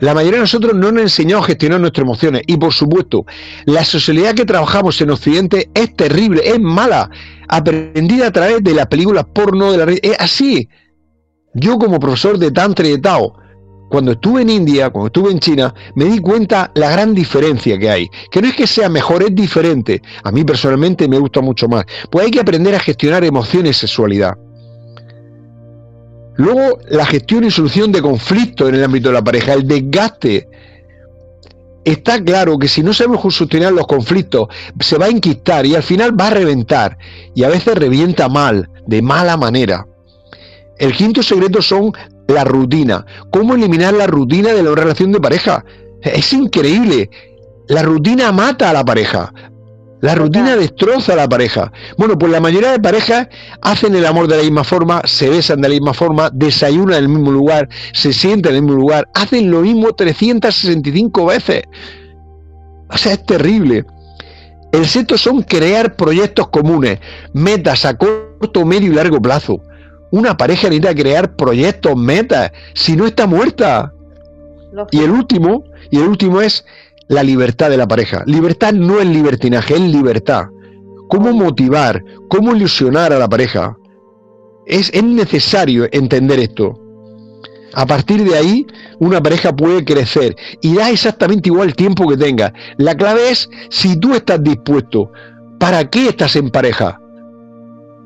[0.00, 3.26] La mayoría de nosotros no nos enseñado a gestionar nuestras emociones y por supuesto,
[3.66, 7.10] la sexualidad que trabajamos en Occidente es terrible, es mala,
[7.46, 10.66] aprendida a través de las películas porno, de la es así.
[11.52, 13.34] Yo como profesor de Tantra y de Tao,
[13.90, 17.90] cuando estuve en India, cuando estuve en China, me di cuenta la gran diferencia que
[17.90, 18.08] hay.
[18.30, 20.00] Que no es que sea mejor, es diferente.
[20.24, 21.84] A mí personalmente me gusta mucho más.
[22.10, 24.38] Pues hay que aprender a gestionar emociones y sexualidad.
[26.36, 30.48] Luego, la gestión y solución de conflictos en el ámbito de la pareja, el desgaste.
[31.84, 34.48] Está claro que si no sabemos gestionar los conflictos,
[34.80, 36.98] se va a enquistar y al final va a reventar.
[37.34, 39.86] Y a veces revienta mal, de mala manera.
[40.78, 41.92] El quinto secreto son
[42.28, 43.06] la rutina.
[43.30, 45.64] ¿Cómo eliminar la rutina de la relación de pareja?
[46.02, 47.08] Es increíble.
[47.68, 49.32] La rutina mata a la pareja.
[50.00, 51.72] La rutina destroza a la pareja.
[51.96, 53.28] Bueno, pues la mayoría de parejas
[53.62, 57.04] hacen el amor de la misma forma, se besan de la misma forma, desayunan en
[57.04, 61.62] el mismo lugar, se sientan en el mismo lugar, hacen lo mismo 365 veces.
[62.90, 63.84] O sea, es terrible.
[64.72, 66.98] El sexto son crear proyectos comunes,
[67.32, 69.60] metas a corto, medio y largo plazo.
[70.10, 73.92] Una pareja necesita crear proyectos, metas, si no está muerta.
[74.90, 76.64] Y el último, y el último es
[77.08, 78.22] la libertad de la pareja.
[78.26, 80.46] Libertad no es libertinaje, es libertad.
[81.08, 82.02] ¿Cómo motivar?
[82.28, 83.76] ¿Cómo ilusionar a la pareja?
[84.66, 86.80] Es, es necesario entender esto.
[87.74, 88.66] A partir de ahí,
[88.98, 92.52] una pareja puede crecer y da exactamente igual el tiempo que tenga.
[92.78, 95.10] La clave es si tú estás dispuesto.
[95.60, 96.98] ¿Para qué estás en pareja?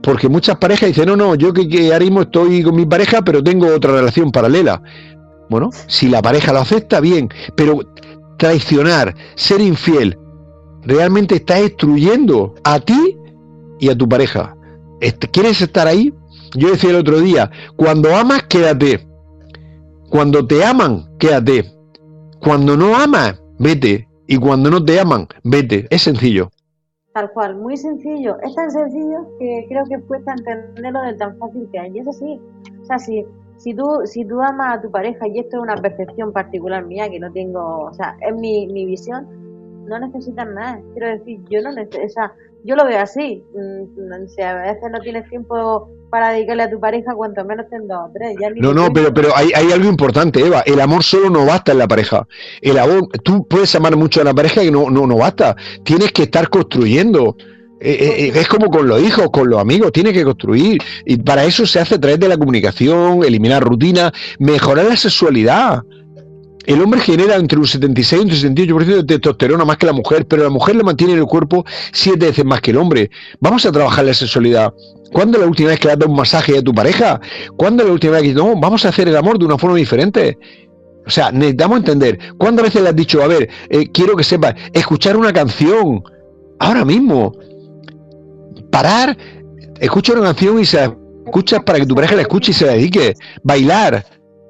[0.02, 3.22] Porque muchas parejas dicen, no, no, yo que, que ahora mismo estoy con mi pareja,
[3.22, 4.82] pero tengo otra relación paralela.
[5.48, 7.80] Bueno, si la pareja lo acepta, bien, pero
[8.40, 10.18] traicionar, ser infiel,
[10.82, 13.18] realmente está destruyendo a ti
[13.78, 14.56] y a tu pareja.
[15.30, 16.12] ¿Quieres estar ahí?
[16.56, 19.06] Yo decía el otro día, cuando amas, quédate.
[20.08, 21.70] Cuando te aman, quédate.
[22.40, 24.08] Cuando no amas, vete.
[24.26, 25.86] Y cuando no te aman, vete.
[25.90, 26.50] Es sencillo.
[27.12, 28.38] Tal cual, muy sencillo.
[28.42, 31.92] Es tan sencillo que creo que cuesta entenderlo de tan fácil que hay.
[31.94, 32.40] Y eso sí,
[32.80, 33.24] o sea, si,
[33.60, 37.10] si, tú, si tú amas a tu pareja, y esto es una percepción particular mía,
[37.10, 39.26] que no tengo, o sea, es mi, mi visión,
[39.86, 40.80] no necesitas nada.
[40.94, 42.32] Quiero decir, yo no o sea,
[42.64, 43.44] yo lo veo así.
[43.54, 47.86] Mm, si a veces no tienes tiempo para dedicarle a tu pareja, cuanto menos ten
[47.86, 48.36] dos o tres.
[48.56, 50.62] no, no, pero, pero hay, hay, algo importante, Eva.
[50.64, 52.26] El amor solo no basta en la pareja.
[52.62, 55.54] El amor, tú puedes amar mucho a la pareja y no, no, no basta.
[55.84, 57.36] Tienes que estar construyendo.
[57.82, 60.82] Eh, eh, eh, es como con los hijos, con los amigos, tienes que construir.
[61.06, 65.82] Y para eso se hace a través de la comunicación, eliminar rutinas, mejorar la sexualidad.
[66.66, 70.26] El hombre genera entre un 76 y un 78% de testosterona más que la mujer,
[70.26, 73.10] pero la mujer le mantiene en el cuerpo siete veces más que el hombre.
[73.40, 74.72] Vamos a trabajar la sexualidad.
[75.12, 77.18] ¿Cuándo es la última vez que le has dado un masaje a tu pareja?
[77.56, 79.76] ¿Cuándo es la última vez que no, vamos a hacer el amor de una forma
[79.76, 80.38] diferente?
[81.06, 82.18] O sea, necesitamos entender.
[82.38, 86.04] ¿Cuántas veces le has dicho, a ver, eh, quiero que sepas, escuchar una canción,
[86.60, 87.32] ahora mismo,
[88.70, 89.16] parar,
[89.80, 90.90] escucha una canción y se
[91.24, 94.04] escucha para que tu pareja la escuche y se dedique, bailar,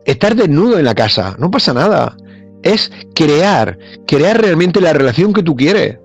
[0.04, 2.16] estar desnudo en la casa, no pasa nada.
[2.62, 5.98] Es crear, crear realmente la relación que tú quieres.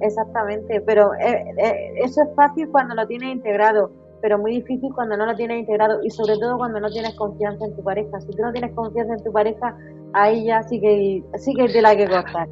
[0.00, 3.90] Exactamente, pero eh, eh, eso es fácil cuando lo tienes integrado,
[4.20, 7.64] pero muy difícil cuando no lo tienes integrado y sobre todo cuando no tienes confianza
[7.64, 8.20] en tu pareja.
[8.20, 9.76] Si tú no tienes confianza en tu pareja,
[10.12, 12.48] ahí ya sí que, sí que te la hay que cortar.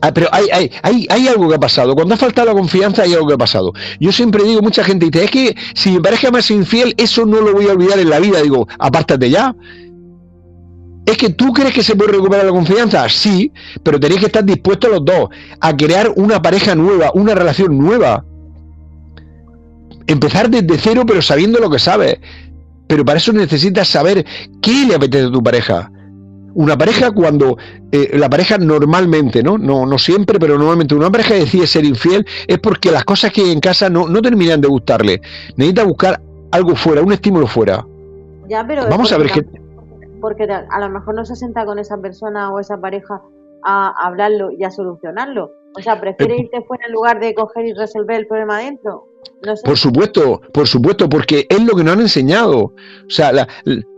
[0.00, 1.94] Ah, pero hay, hay, hay, hay, algo que ha pasado.
[1.94, 3.72] Cuando ha faltado la confianza, hay algo que ha pasado.
[4.00, 7.24] Yo siempre digo, mucha gente dice, es que si mi pareja me es infiel, eso
[7.24, 8.42] no lo voy a olvidar en la vida.
[8.42, 9.54] Digo, apártate ya.
[11.06, 13.06] ¿Es que tú crees que se puede recuperar la confianza?
[13.08, 15.28] Sí, pero tenéis que estar dispuestos los dos
[15.60, 18.24] a crear una pareja nueva, una relación nueva.
[20.06, 22.18] Empezar desde cero, pero sabiendo lo que sabes.
[22.86, 24.24] Pero para eso necesitas saber
[24.62, 25.90] qué le apetece a tu pareja.
[26.54, 27.56] Una pareja cuando
[27.90, 29.58] eh, la pareja normalmente, ¿no?
[29.58, 29.86] ¿no?
[29.86, 33.52] No siempre, pero normalmente una pareja decide ser infiel es porque las cosas que hay
[33.52, 35.20] en casa no, no terminan de gustarle.
[35.56, 36.20] Necesita buscar
[36.52, 37.84] algo fuera, un estímulo fuera.
[38.48, 39.44] Ya, pero Vamos a ver qué
[40.24, 43.20] porque a lo mejor no se sienta con esa persona o esa pareja
[43.62, 45.50] a hablarlo y a solucionarlo.
[45.76, 49.06] O sea, prefiere irte fuera en lugar de coger y resolver el problema adentro.
[49.62, 52.58] Por supuesto, por supuesto, porque es lo que nos han enseñado.
[52.58, 53.46] O sea,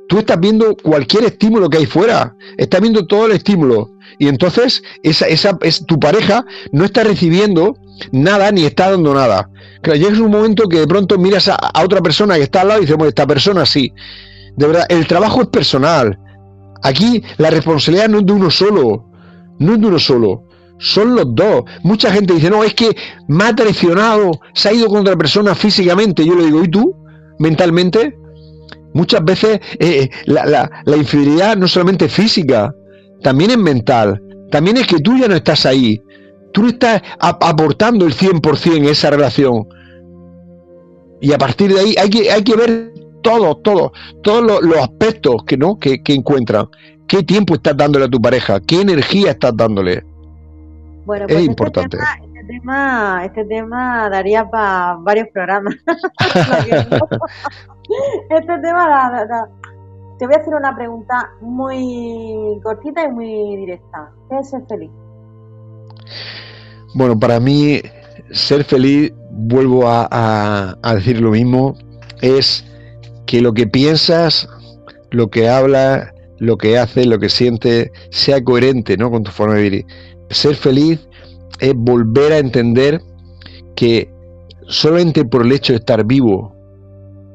[0.09, 3.91] tú estás viendo cualquier estímulo que hay fuera, estás viendo todo el estímulo.
[4.19, 7.77] Y entonces esa, esa, es, tu pareja no está recibiendo
[8.13, 9.51] nada ni está dando nada.
[9.83, 12.81] Claro, llega un momento que de pronto miras a, otra persona que está al lado
[12.81, 13.93] y dices, bueno, esta persona sí.
[14.57, 16.19] De verdad, el trabajo es personal.
[16.83, 19.05] Aquí la responsabilidad no es de uno solo.
[19.59, 20.45] No es de uno solo.
[20.79, 21.65] son los dos.
[21.83, 22.97] Mucha gente dice, no, es que
[23.29, 26.25] me ha traicionado, se ha ido con otra persona físicamente.
[26.25, 26.95] Yo le digo, ¿y tú?
[27.39, 28.17] ¿Mentalmente?
[28.97, 32.75] Muchas veces eh, la, infidelidad no solamente física,
[33.21, 34.23] también es mental.
[34.51, 36.03] También es que tú ya no estás ahí.
[36.55, 39.69] Tú no estás aportando el 100% en esa relación.
[41.21, 43.93] Y a partir de ahí hay que, hay que ver todo, todo,
[44.23, 45.79] todos los, aspectos que, ¿no?
[45.79, 46.67] Que, que encuentran.
[47.07, 48.61] ¿Qué tiempo estás dándole a tu pareja?
[48.61, 50.05] ¿Qué energía estás dándole?
[51.05, 51.99] Bueno, pues es este importante.
[51.99, 55.75] este, tema, este tema daría para varios programas.
[58.31, 59.17] este tema
[60.19, 64.11] te voy a hacer una pregunta muy cortita y muy directa.
[64.31, 64.91] ¿Qué es ser feliz?
[66.95, 67.81] Bueno, para mí
[68.31, 71.75] ser feliz, vuelvo a, decir lo mismo,
[72.23, 72.65] es
[73.27, 74.49] que lo que piensas,
[75.11, 79.11] lo que hablas, lo que haces, lo que sientes, sea coherente ¿no?
[79.11, 79.87] con tu forma de vivir.
[80.31, 81.07] Ser feliz
[81.61, 83.03] es volver a entender
[83.75, 84.11] que
[84.69, 86.56] solamente por el hecho de estar vivo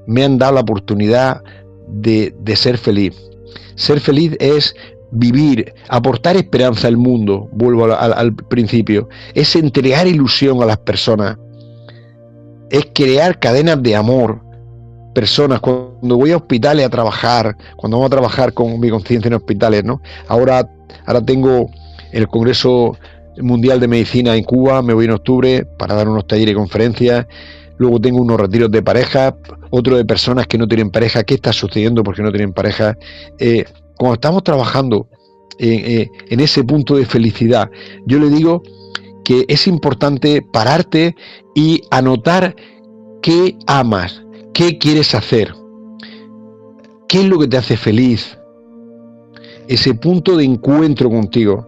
[0.08, 1.42] me han dado la oportunidad
[1.88, 3.16] de, ser feliz.
[3.76, 4.76] Ser feliz es
[5.12, 11.38] vivir, aportar esperanza al mundo, vuelvo al, principio, es entregar ilusión a las personas,
[12.70, 14.42] es crear cadenas de amor.
[15.14, 19.34] Personas, cuando voy a hospitales a trabajar, cuando vamos a trabajar con mi conciencia en
[19.34, 20.02] hospitales, ¿no?
[20.30, 20.70] Ahora,
[21.06, 21.70] ahora tengo
[22.14, 22.98] el Congreso
[23.38, 27.28] Mundial de Medicina en Cuba, me voy en octubre para dar unos talleres y conferencias.
[27.82, 29.36] Luego tengo unos retiros de pareja,
[29.72, 31.24] otro de personas que no tienen pareja.
[31.24, 32.96] ¿Qué está sucediendo porque no tienen pareja?
[33.40, 33.66] Eh,
[33.98, 35.08] cuando estamos trabajando
[35.58, 37.72] eh, en ese punto de felicidad,
[38.06, 38.62] yo le digo
[39.26, 41.16] que es importante pararte
[41.56, 42.56] y anotar
[43.24, 44.22] qué amas,
[44.54, 45.52] qué quieres hacer,
[47.08, 48.38] qué es lo que te hace feliz,
[49.68, 51.68] ese punto de encuentro contigo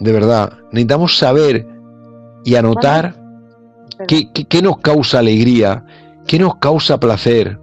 [0.00, 0.54] de verdad.
[0.72, 1.66] Necesitamos saber
[2.46, 3.25] y anotar
[4.08, 5.84] qué, nos causa alegría,
[6.26, 7.58] qué nos causa placer.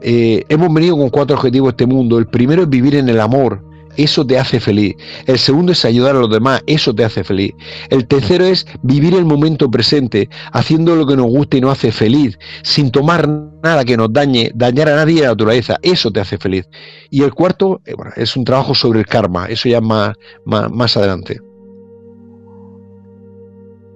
[0.00, 2.18] Eh, hemos venido con cuatro objetivos a este mundo.
[2.18, 3.62] El primero es vivir en el amor
[3.96, 4.94] eso te hace feliz.
[5.26, 7.52] El segundo es ayudar a los demás, eso te hace feliz.
[7.90, 11.92] El tercero es vivir el momento presente, haciendo lo que nos gusta y nos hace
[11.92, 13.28] feliz, sin tomar
[13.62, 16.68] nada que nos dañe, dañar a nadie a la naturaleza, eso te hace feliz.
[17.10, 21.38] Y el cuarto eh, es un trabajo sobre el karma, eso ya más, más, adelante.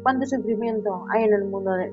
[0.07, 1.92] ¿Cuánto sufrimiento hay en el mundo de,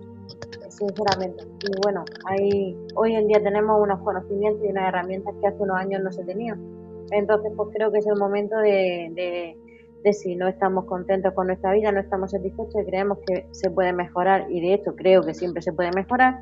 [0.69, 1.45] sinceramente.
[1.67, 5.77] Y bueno, hay, hoy en día tenemos unos conocimientos y unas herramientas que hace unos
[5.77, 6.61] años no se tenían.
[7.09, 9.55] Entonces, pues creo que es el momento de,
[10.03, 13.71] de, si no estamos contentos con nuestra vida, no estamos satisfechos y creemos que se
[13.71, 16.39] puede mejorar, y de hecho creo que siempre se puede mejorar,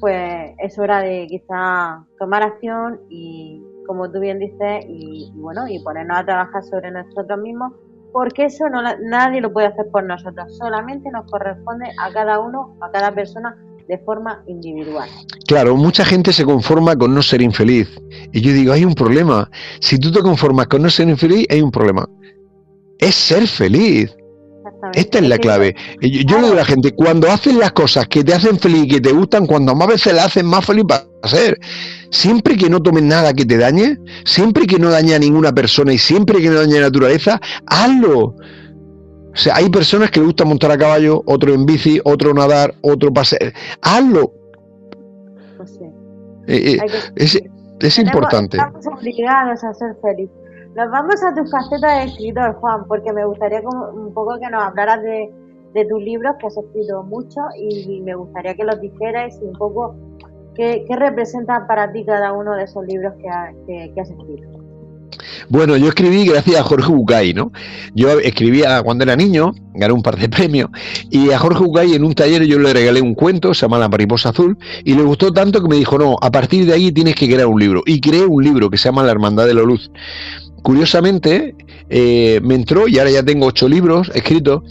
[0.00, 5.84] pues es hora de quizá tomar acción y, como tú bien dices, y, bueno, y
[5.84, 7.74] ponernos a trabajar sobre nosotros mismos,
[8.12, 12.76] porque eso no nadie lo puede hacer por nosotros, solamente nos corresponde a cada uno,
[12.80, 13.56] a cada persona
[13.88, 15.08] de forma individual.
[15.46, 17.88] Claro, mucha gente se conforma con no ser infeliz.
[18.32, 19.50] Y yo digo, hay un problema.
[19.80, 22.08] Si tú te conformas con no ser infeliz, hay un problema.
[22.98, 24.16] Es ser feliz.
[24.94, 25.76] Esta es la clave.
[26.00, 28.88] Yo, le digo a la gente, cuando haces las cosas que te hacen feliz y
[28.88, 31.58] que te gustan, cuando más veces las haces, más feliz vas a ser.
[32.10, 35.92] Siempre que no tomes nada que te dañe, siempre que no dañe a ninguna persona
[35.92, 38.34] y siempre que no dañe a la naturaleza, hazlo.
[39.32, 42.74] O sea, hay personas que les gusta montar a caballo, otro en bici, otro nadar,
[42.80, 43.52] otro pasear.
[43.82, 44.32] Hazlo.
[45.56, 45.78] Pues.
[46.48, 46.78] Eh, eh,
[47.16, 47.40] es,
[47.80, 48.56] es importante.
[48.56, 50.39] Estamos obligados a ser felices.
[50.76, 54.62] Nos vamos a tu faceta de escritor, Juan, porque me gustaría un poco que nos
[54.62, 55.30] hablaras de,
[55.88, 59.96] tus libros, que has escrito mucho, y me gustaría que los dijeras y un poco
[60.54, 64.60] qué, representan para ti cada uno de esos libros que, que has escrito.
[65.48, 67.50] Bueno, yo escribí gracias a Jorge Bucay, ¿no?
[67.94, 70.70] Yo escribía cuando era niño, gané un par de premios,
[71.10, 73.88] y a Jorge Bucay en un taller yo le regalé un cuento, se llama La
[73.88, 77.16] mariposa azul, y le gustó tanto que me dijo, no, a partir de ahí tienes
[77.16, 77.82] que crear un libro.
[77.86, 79.90] Y creé un libro que se llama La Hermandad de la Luz.
[80.62, 81.54] Curiosamente,
[81.88, 84.62] eh, me entró y ahora ya tengo ocho libros escritos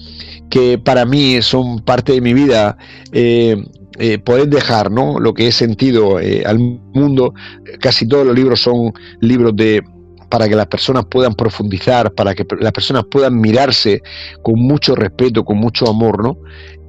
[0.50, 2.78] que para mí son parte de mi vida.
[3.12, 3.58] Eh,
[4.02, 5.20] eh, poder dejar ¿no?
[5.20, 6.60] lo que he sentido al
[6.94, 7.34] mundo.
[7.82, 9.84] Casi todos los libros son libros de,
[10.30, 14.02] para que las personas puedan profundizar, para que las personas puedan mirarse
[14.44, 16.38] con mucho respeto, con mucho amor, ¿no?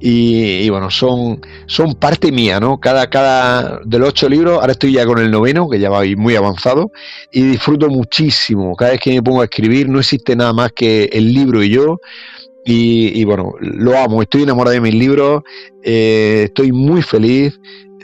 [0.03, 2.79] Y, bueno, son, son parte mía, ¿no?
[2.79, 6.01] Cada, cada de los ocho libros, ahora estoy ya con el noveno, que ya va
[6.17, 6.91] muy avanzado,
[7.31, 8.75] y disfruto muchísimo.
[8.75, 11.69] Cada vez que me pongo a escribir, no existe nada más que el libro y
[11.69, 11.99] yo.
[12.65, 15.43] Y, bueno, lo amo, estoy enamorado de mis libros,
[15.83, 17.59] eh, estoy muy feliz,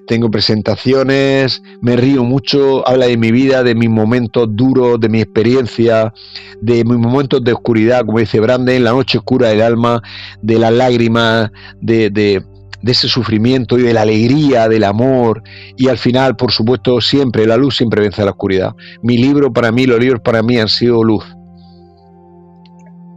[0.07, 5.21] tengo presentaciones, me río mucho, habla de mi vida, de mis momentos duros, de mi
[5.21, 6.13] experiencia,
[6.61, 10.01] de mis momentos de oscuridad, como dice Branden, la noche oscura del alma,
[10.41, 11.51] de las lágrimas,
[11.81, 12.43] de, de,
[12.83, 15.43] ese sufrimiento y de la alegría, del amor
[15.75, 18.73] y al final, por supuesto, siempre la luz siempre vence a la oscuridad.
[19.01, 21.25] Mi libro para mí, los libros para mí han sido luz.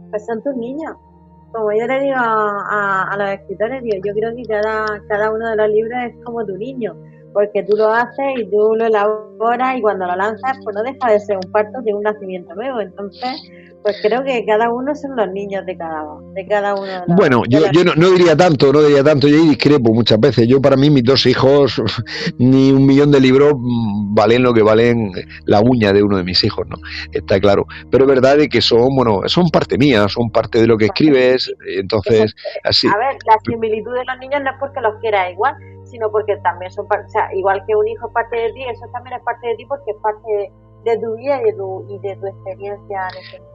[0.09, 0.91] Pues son tus niños.
[1.51, 5.55] Como yo le digo a, los escritores, digo, yo creo que cada, cada uno de
[5.57, 6.95] los libros es como tu niño,
[7.33, 11.11] porque tú lo haces y tú lo elaboras y cuando lo lanzas, pues no deja
[11.11, 12.81] de ser un parto de un nacimiento nuevo.
[12.81, 13.41] Entonces,
[13.83, 16.03] pues creo que cada uno son los niños de cada,
[16.33, 16.85] de cada uno.
[16.85, 20.47] De bueno, yo, yo no, diría tanto, no diría tanto, yo discrepo muchas veces.
[20.47, 21.81] Yo para mí mis dos hijos,
[22.37, 25.11] ni un millón de libros mm, valen lo que valen
[25.45, 26.77] la uña de uno de mis hijos, ¿no?
[27.11, 27.65] Está claro.
[27.89, 30.85] Pero es verdad de que son, bueno, son parte mía, son parte de lo que
[30.85, 32.87] escribes, entonces así.
[32.87, 35.55] A ver, la similitud de los niños no es porque los quieras igual,
[35.91, 38.85] sino porque también son, o sea, igual que un hijo es parte de ti, eso
[38.93, 40.51] también es parte de ti porque es parte
[40.85, 43.51] de tu vida y de tu, y de tu experiencia en ese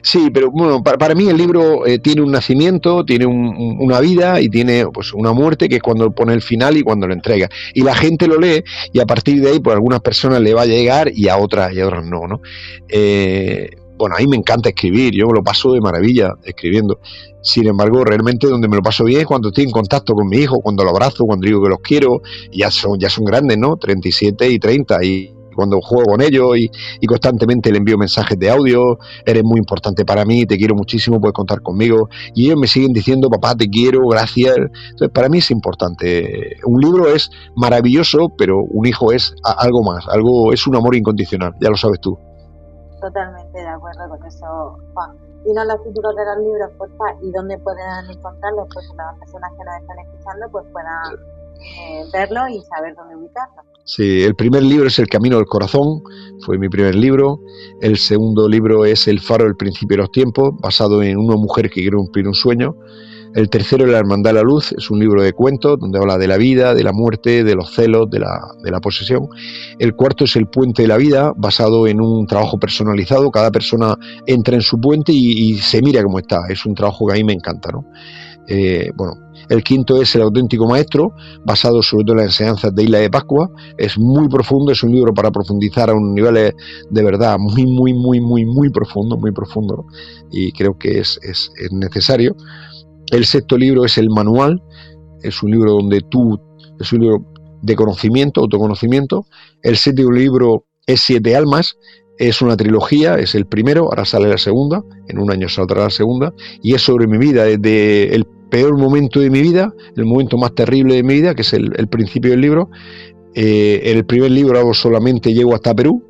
[0.00, 4.48] Sí, pero bueno, para, mí el libro eh, tiene un nacimiento, tiene una vida y
[4.48, 7.48] tiene pues una muerte que es cuando pone el final y cuando lo entrega.
[7.74, 10.62] Y la gente lo lee y a partir de ahí pues algunas personas le va
[10.62, 12.40] a llegar y a otras y a otras no, ¿no?
[12.88, 13.70] Eh,
[14.02, 16.98] bueno, a mí me encanta escribir, yo me lo paso de maravilla escribiendo.
[17.40, 20.38] Sin embargo, realmente donde me lo paso bien es cuando estoy en contacto con mi
[20.38, 23.76] hijo, cuando lo abrazo, cuando digo que los quiero, ya son, ya son grandes, ¿no?
[23.76, 28.98] 37 y 30 y cuando juego con ellos y, constantemente le envío mensajes de audio,
[29.24, 32.08] eres muy importante para mí, te quiero muchísimo, puedes contar conmigo.
[32.34, 34.56] Y ellos me siguen diciendo, papá, te quiero, gracias.
[34.56, 36.56] Entonces, para mí es importante.
[36.64, 41.52] Un libro es maravilloso, pero un hijo es algo más, algo es un amor incondicional,
[41.60, 42.18] ya lo sabes tú.
[43.02, 45.18] Totalmente de acuerdo con eso, Juan.
[45.44, 49.64] Dinos los títulos de los libros, porfa, y dónde pueden encontrarlos, pues las personas que
[49.64, 51.14] nos están escuchando pues puedan
[51.58, 53.62] eh, verlo y saber dónde ubicarlo.
[53.84, 56.00] Sí, el primer libro es El Camino del Corazón,
[56.46, 57.40] fue mi primer libro.
[57.80, 61.70] El segundo libro es El Faro del Principio de los Tiempos, basado en una mujer
[61.70, 62.76] que quiere cumplir un sueño.
[63.34, 66.28] El tercero, La Hermandad de la Luz, es un libro de cuentos donde habla de
[66.28, 69.28] la vida, de la muerte, de los celos, de la, de la posesión.
[69.78, 73.30] El cuarto es El Puente de la Vida, basado en un trabajo personalizado.
[73.30, 76.42] Cada persona entra en su puente y, se mira cómo está.
[76.48, 77.70] Es un trabajo que a mí me encanta.
[77.72, 77.86] ¿no?
[78.48, 79.14] Eh, bueno,
[79.48, 81.14] el quinto es El auténtico maestro,
[81.44, 83.50] basado sobre todo en las enseñanzas de Isla de Pascua.
[83.76, 86.54] Es muy profundo, es un libro para profundizar a un nivel
[86.90, 89.84] de verdad muy, muy, muy, muy, muy profundo, muy profundo,
[90.30, 92.34] y creo que es, es, necesario.
[93.12, 94.62] El sexto libro es El manual,
[95.22, 96.40] es un libro donde tú,
[96.80, 97.26] es un libro
[97.60, 99.26] de conocimiento, autoconocimiento.
[99.62, 101.76] El séptimo libro es Siete Almas,
[102.18, 105.90] es una trilogía, es el primero, ahora sale la segunda, en un año saldrá la
[105.90, 106.32] segunda,
[106.62, 110.54] y es sobre mi vida, desde el peor momento de mi vida, el momento más
[110.54, 112.70] terrible de mi vida, que es el, principio del libro.
[113.34, 116.02] Eh, en el primer libro solamente llego hasta Perú,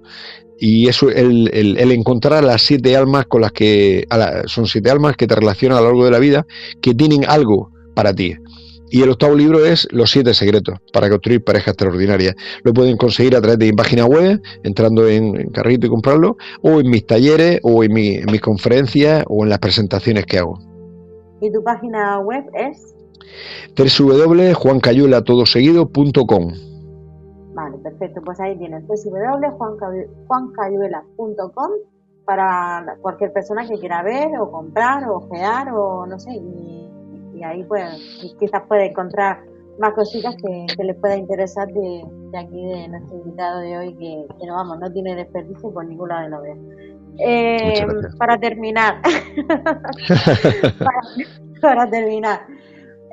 [0.59, 4.07] y eso el, el, encontrar las siete almas con las que
[4.46, 6.46] son siete almas que te relacionan a lo largo de la vida
[6.80, 8.34] que tienen algo para ti
[8.92, 12.34] y el octavo libro es Los siete secretos para construir parejas extraordinarias.
[12.62, 16.78] Lo pueden conseguir a través de mi página web, entrando en, carrito y comprarlo, o
[16.78, 20.59] en mis talleres, o en, en mis conferencias, o en las presentaciones que hago.
[21.40, 22.94] ¿Y tu página web es?
[23.74, 26.72] www.juancayuelatodoseguido.com Vale,
[28.03, 28.22] perfecto.
[28.22, 31.70] Pues ahí tienes www.juancayuela.com
[32.24, 36.32] para cualquier persona que quiera ver o comprar o ojear o no sé.
[36.32, 36.82] Y
[37.42, 39.42] y ahí pues quizás puede encontrar
[39.78, 42.05] más cositas que, que les pueda interesar de,
[42.38, 46.22] aquí de nuestro invitado de hoy que, no vamos no tiene desperdicio por ningún lado
[46.22, 46.59] de la vez
[47.18, 47.86] eh,
[48.18, 49.03] para terminar
[51.61, 52.46] para, terminar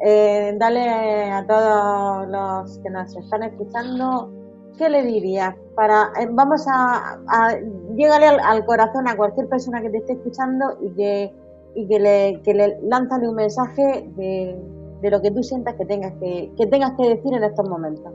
[0.05, 4.31] eh, dale a todos los que nos están escuchando
[4.80, 5.53] ¿qué le dirías?
[5.75, 7.57] Para, eh, vamos a, a
[7.95, 11.32] llegarle al, corazón a cualquier persona que te esté escuchando y que
[11.75, 14.55] y que le, que le un mensaje de,
[15.01, 18.11] de, lo que tú sientas que tengas que, que tengas que decir en estos momentos.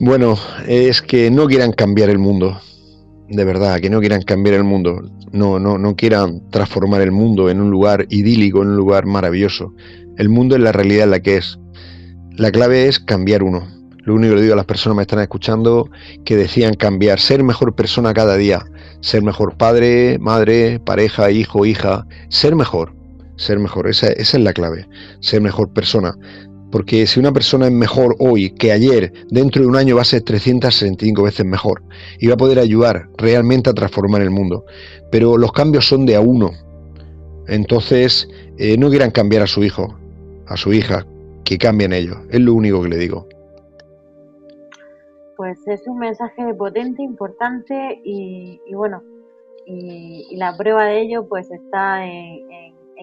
[0.00, 0.34] Bueno,
[0.66, 2.58] es que no quieran cambiar el mundo,
[3.28, 7.48] de verdad, que no quieran cambiar el mundo, no, no, no quieran transformar el mundo
[7.48, 9.72] en un lugar idílico, en un lugar maravilloso.
[10.16, 11.58] El mundo es la realidad en la que es.
[12.32, 13.75] La clave es cambiar uno.
[14.06, 15.90] Lo único que le digo a las personas que me están escuchando
[16.24, 18.64] que decían cambiar, ser mejor persona cada día,
[19.00, 22.94] ser mejor padre, madre, pareja, hijo, hija, ser mejor,
[23.36, 24.88] ser mejor, esa, es la clave,
[25.18, 26.14] ser mejor persona.
[26.70, 30.04] Porque si una persona es mejor hoy que ayer, dentro de un año va a
[30.04, 31.82] ser 365 veces mejor
[32.20, 34.64] y va a poder ayudar realmente a transformar el mundo.
[35.10, 36.52] Pero los cambios son de a uno.
[37.48, 39.98] Entonces, eh, no quieran cambiar a su hijo,
[40.46, 41.04] a su hija,
[41.44, 42.18] que cambien ellos.
[42.30, 43.26] Es lo único que le digo.
[45.36, 49.02] Pues es un mensaje potente, importante y, bueno,
[49.66, 52.46] y, la prueba de ello pues está en,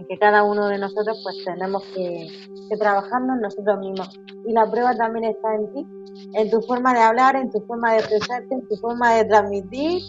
[0.07, 2.27] que cada uno de nosotros pues tenemos que,
[2.69, 4.19] que trabajarnos nosotros mismos.
[4.45, 5.87] Y la prueba también está en ti,
[6.33, 10.01] en tu forma de hablar, en tu forma de expresarte, en tu forma de transmitir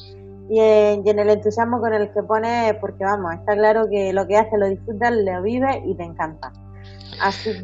[0.49, 4.37] y en, el entusiasmo con el que pones, porque vamos, está claro que lo que
[4.37, 6.53] haces lo disfrutas, lo vives y te encanta.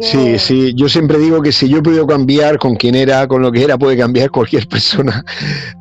[0.01, 3.43] Sí, sí, yo siempre digo que si yo he podido cambiar con quien era, con
[3.43, 5.25] lo que era, puede cambiar cualquier persona,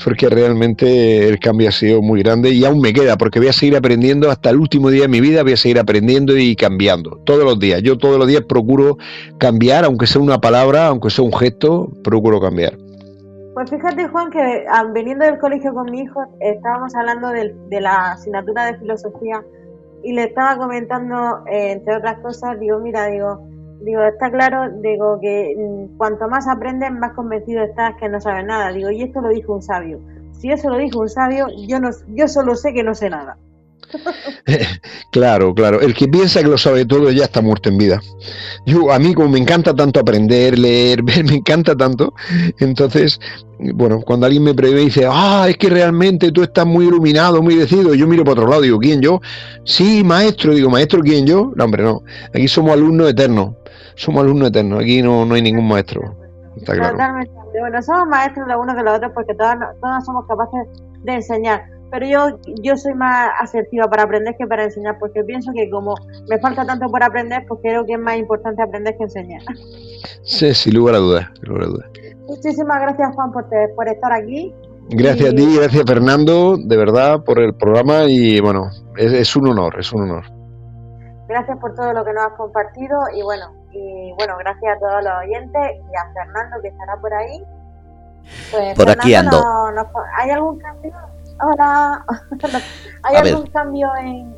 [0.04, 3.54] porque realmente el cambio ha sido muy grande y aún me queda, porque voy a
[3.54, 7.20] seguir aprendiendo hasta el último día de mi vida, voy a seguir aprendiendo y cambiando,
[7.26, 7.82] todos los días.
[7.82, 8.98] Yo todos los días procuro
[9.38, 12.78] cambiar, aunque sea una palabra, aunque sea un gesto, procuro cambiar.
[13.60, 18.14] Pues fíjate, Juan, que ah, veniendo del colegio con mi hijo, estábamos hablando de, la
[18.14, 19.44] asignatura de filosofía
[20.02, 23.46] y le estaba comentando, eh, entre otras cosas, digo, mira, digo,
[23.82, 28.46] Digo, está claro, digo que mm, cuanto más aprendes, más convencido estás que no sabes
[28.46, 28.72] nada.
[28.72, 30.00] Digo, y esto lo dijo un sabio.
[30.34, 33.38] Si eso lo dijo un sabio, yo no, yo solo sé que no sé nada.
[35.12, 35.82] claro, claro.
[35.82, 38.02] El que piensa que lo sabe todo ya está muerto en vida.
[38.66, 42.14] Yo, a mí, como me encanta tanto aprender, leer, ver, me encanta tanto.
[42.60, 43.20] Entonces,
[43.60, 47.42] bueno, cuando alguien me prevé y dice, ah, es que realmente tú estás muy iluminado,
[47.42, 49.22] muy decidido, yo miro para otro lado, digo, ¿quién yo?
[49.66, 51.52] Sí, maestro, digo, maestro, ¿quién yo?
[51.56, 52.04] No, hombre, no.
[52.34, 53.59] Aquí somos alumnos eternos
[53.96, 56.16] somos alumnos eternos, aquí no, no hay ningún maestro.
[56.56, 56.92] Está claro.
[56.92, 57.32] Totalmente.
[57.60, 60.68] Bueno, somos maestros los unos que los otros porque todos, todos somos capaces
[61.04, 61.64] de enseñar.
[61.92, 65.96] Pero yo, yo soy más asertiva para aprender que para enseñar, porque pienso que como
[66.30, 69.42] me falta tanto por aprender, pues creo que es más importante aprender que enseñar.
[70.22, 71.26] Sí, sin lugar a dudas.
[72.28, 74.54] Muchísimas gracias, Juan, por, por estar aquí.
[74.92, 79.48] Gracias a ti, gracias Fernando, de verdad, por el programa y bueno, es, es un
[79.48, 80.24] honor, es un honor.
[81.28, 85.04] Gracias por todo lo que nos has compartido y bueno, y bueno, gracias a todos
[85.04, 87.44] los oyentes y a Fernando que estará por ahí.
[88.52, 89.42] Pues, por aquí ando.
[90.18, 90.94] ¿Hay algún cambio?
[91.42, 92.06] Hola.
[93.04, 94.36] ¿Hay algún cambio en,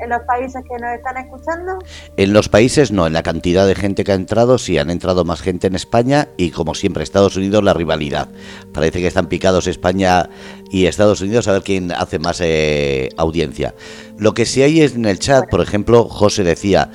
[0.00, 1.78] en, los países que nos están escuchando?
[2.16, 5.24] En los países no, en la cantidad de gente que ha entrado, sí han entrado
[5.24, 8.28] más gente en España y como siempre Estados Unidos la rivalidad.
[8.72, 10.30] Parece que están picados España
[10.70, 13.74] y Estados Unidos a ver quién hace más eh, audiencia.
[14.16, 16.90] Lo que sí hay es en el chat, por ejemplo, José decía,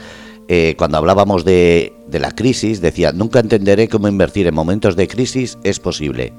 [0.56, 5.58] eh, cuando hablábamos de, la crisis, decía, nunca entenderé cómo invertir en momentos de crisis
[5.64, 6.32] es posible.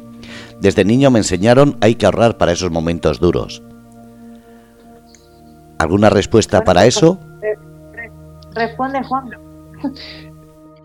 [0.60, 3.60] Desde niño me enseñaron hay que ahorrar para esos momentos duros.
[5.78, 7.18] ¿Alguna respuesta para eso?
[8.54, 9.30] Responde Juan.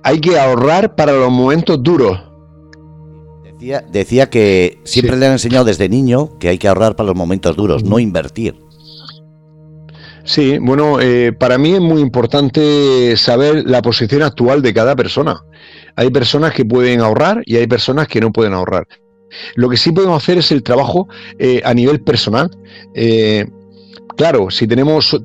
[0.01, 2.19] Hay que ahorrar para los momentos duros.
[3.91, 7.55] Decía, que siempre le han enseñado desde niño que hay que ahorrar para los momentos
[7.55, 8.59] duros, no invertir.
[10.30, 15.41] Sí, bueno, eh, para mí es muy importante saber la posición actual de cada persona.
[15.95, 18.88] Hay personas que pueden ahorrar y hay personas que no pueden ahorrar.
[19.55, 21.07] Lo que sí podemos hacer es el trabajo
[21.39, 22.51] eh, a nivel personal.
[22.93, 23.47] Eh,
[24.17, 25.19] claro, si tenemos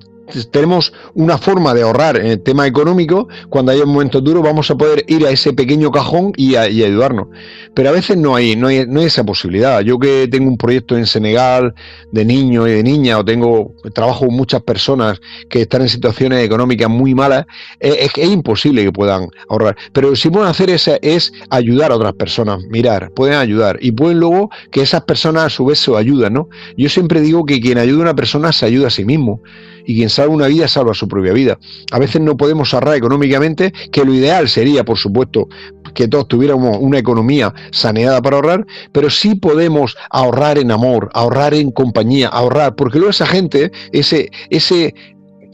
[0.50, 4.70] tenemos una forma de ahorrar en el tema económico, cuando haya un momento duro vamos
[4.70, 7.28] a poder ir a ese pequeño cajón y, ayudarnos.
[7.74, 9.80] Pero a veces no hay, no hay, no hay esa posibilidad.
[9.80, 11.74] Yo que tengo un proyecto en Senegal
[12.12, 16.44] de niño y de niña, o tengo trabajo con muchas personas que están en situaciones
[16.44, 17.46] económicas muy malas,
[17.80, 19.76] es, es, imposible que puedan ahorrar.
[19.92, 24.20] Pero si pueden hacer es, es ayudar a otras personas, mirar, pueden ayudar y pueden
[24.20, 26.48] luego que esas personas a su vez se ayudan, ¿no?
[26.76, 29.40] Yo siempre digo que quien ayuda a una persona se ayuda a sí mismo
[29.86, 31.58] y quien salva una vida salva su propia vida.
[31.92, 35.48] A veces no podemos ahorrar económicamente, que lo ideal sería, por supuesto,
[35.94, 41.54] que todos tuviéramos una economía saneada para ahorrar, pero sí podemos ahorrar en amor, ahorrar
[41.54, 44.94] en compañía, ahorrar, porque luego esa gente, ese, ese,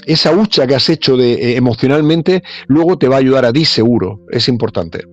[0.06, 3.64] esa hucha que has hecho de, eh, emocionalmente, luego te va a ayudar a ti
[3.64, 5.04] seguro, es importante.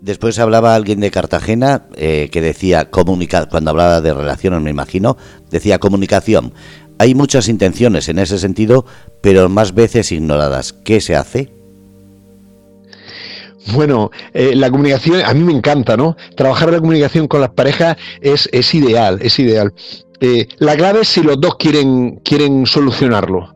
[0.00, 5.18] Después hablaba alguien de Cartagena eh, que decía comunicar cuando hablaba de relaciones, me imagino,
[5.50, 6.54] decía comunicación.
[7.00, 8.84] Hay muchas intenciones en ese sentido,
[9.22, 10.74] pero más veces ignoradas.
[10.74, 11.50] ¿Qué se hace?
[13.72, 16.14] Bueno, eh, la comunicación, a mí me encanta, ¿no?
[16.36, 19.72] Trabajar la comunicación con las parejas es, es ideal, es ideal.
[20.20, 23.54] Eh, la clave es si los dos quieren, quieren solucionarlo.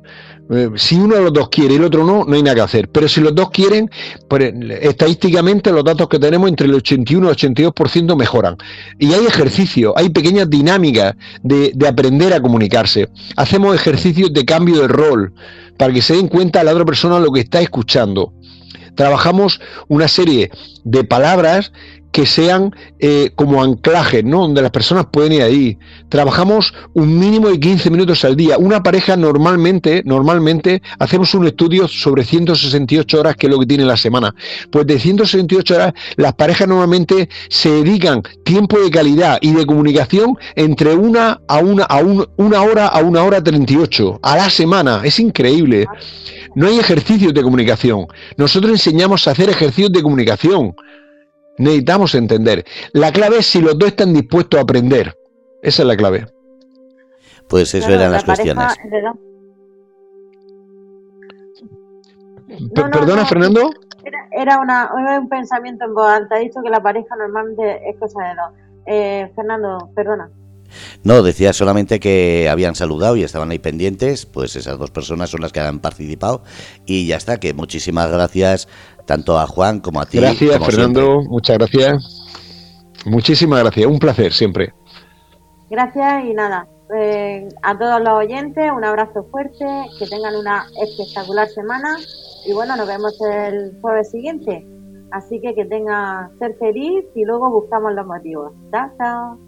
[0.50, 2.60] Eh, si uno de los dos quiere y el otro no, no hay nada que
[2.60, 2.88] hacer.
[2.88, 3.90] Pero si los dos quieren,
[4.28, 8.56] pues, estadísticamente los datos que tenemos entre el 81 y el 82% mejoran.
[8.98, 13.08] Y hay ejercicios, hay pequeñas dinámicas de, de, aprender a comunicarse.
[13.36, 15.32] Hacemos ejercicios de cambio de rol
[15.78, 18.32] para que se den cuenta a la otra persona lo que está escuchando.
[18.94, 20.50] Trabajamos una serie
[20.84, 21.72] de palabras
[22.14, 24.42] que sean eh, como anclajes, ¿no?
[24.42, 25.78] Donde las personas pueden ir ahí.
[26.08, 28.56] Trabajamos un mínimo de 15 minutos al día.
[28.56, 33.84] Una pareja normalmente, normalmente, hacemos un estudio sobre 168 horas, que es lo que tiene
[33.84, 34.32] la semana.
[34.70, 40.38] Pues de 168 horas, las parejas normalmente se dedican tiempo de calidad y de comunicación
[40.54, 45.00] entre una a una, a una hora a una hora 38 a la semana.
[45.02, 45.86] Es increíble.
[46.54, 48.06] No hay ejercicios de comunicación.
[48.36, 50.76] Nosotros enseñamos a hacer ejercicios de comunicación.
[51.58, 52.64] Necesitamos entender.
[52.92, 55.16] La clave es si los dos están dispuestos a aprender.
[55.62, 56.26] Esa es la clave.
[57.48, 58.74] Pues eso eran las cuestiones.
[62.74, 63.70] ¿Perdona, Fernando?
[64.32, 66.38] Era, una, un pensamiento en voz alta.
[66.38, 68.52] He dicho que la pareja normalmente es cosa de dos.
[68.86, 70.30] Eh, Fernando, perdona.
[71.02, 75.40] No, decía solamente que habían saludado y estaban ahí pendientes, pues esas dos personas son
[75.40, 76.42] las que han participado
[76.86, 78.68] y ya está, que muchísimas gracias
[79.06, 80.18] tanto a Juan como a ti.
[80.18, 82.22] Gracias, Fernando, muchas gracias.
[83.06, 84.72] Muchísimas gracias, un placer siempre.
[85.70, 89.64] Gracias y nada, eh, a todos los oyentes un abrazo fuerte,
[89.98, 91.96] que tengan una espectacular semana
[92.46, 94.66] y bueno, nos vemos el jueves siguiente.
[95.10, 98.52] Así que que tenga ser feliz y luego buscamos los motivos.
[98.70, 99.38] Chao, chao.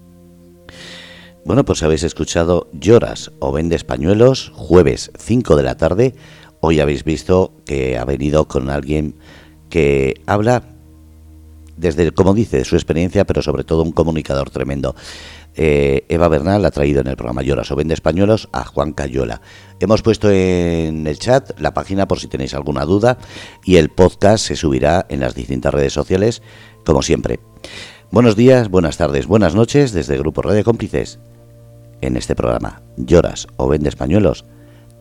[1.44, 6.14] Bueno, pues habéis escuchado Lloras o Vendes Pañuelos, jueves 5 de la tarde.
[6.60, 9.16] Hoy habéis visto que ha venido con alguien
[9.76, 10.62] que habla
[11.76, 14.96] desde, como dice, su experiencia, pero sobre todo un comunicador tremendo.
[15.54, 19.42] Eh, Eva Bernal ha traído en el programa Lloras o Vendes Pañuelos a Juan Cayola.
[19.78, 23.18] Hemos puesto en el chat la página por si tenéis alguna duda
[23.64, 26.40] y el podcast se subirá en las distintas redes sociales,
[26.86, 27.38] como siempre.
[28.10, 31.18] Buenos días, buenas tardes, buenas noches desde el Grupo Red de Cómplices
[32.00, 32.80] en este programa.
[32.96, 34.46] Lloras o vendes pañuelos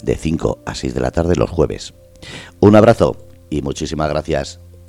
[0.04, 1.94] de 5 a 6 de la tarde los jueves.
[2.60, 3.16] Un abrazo
[3.50, 4.65] y muchísimas gracias.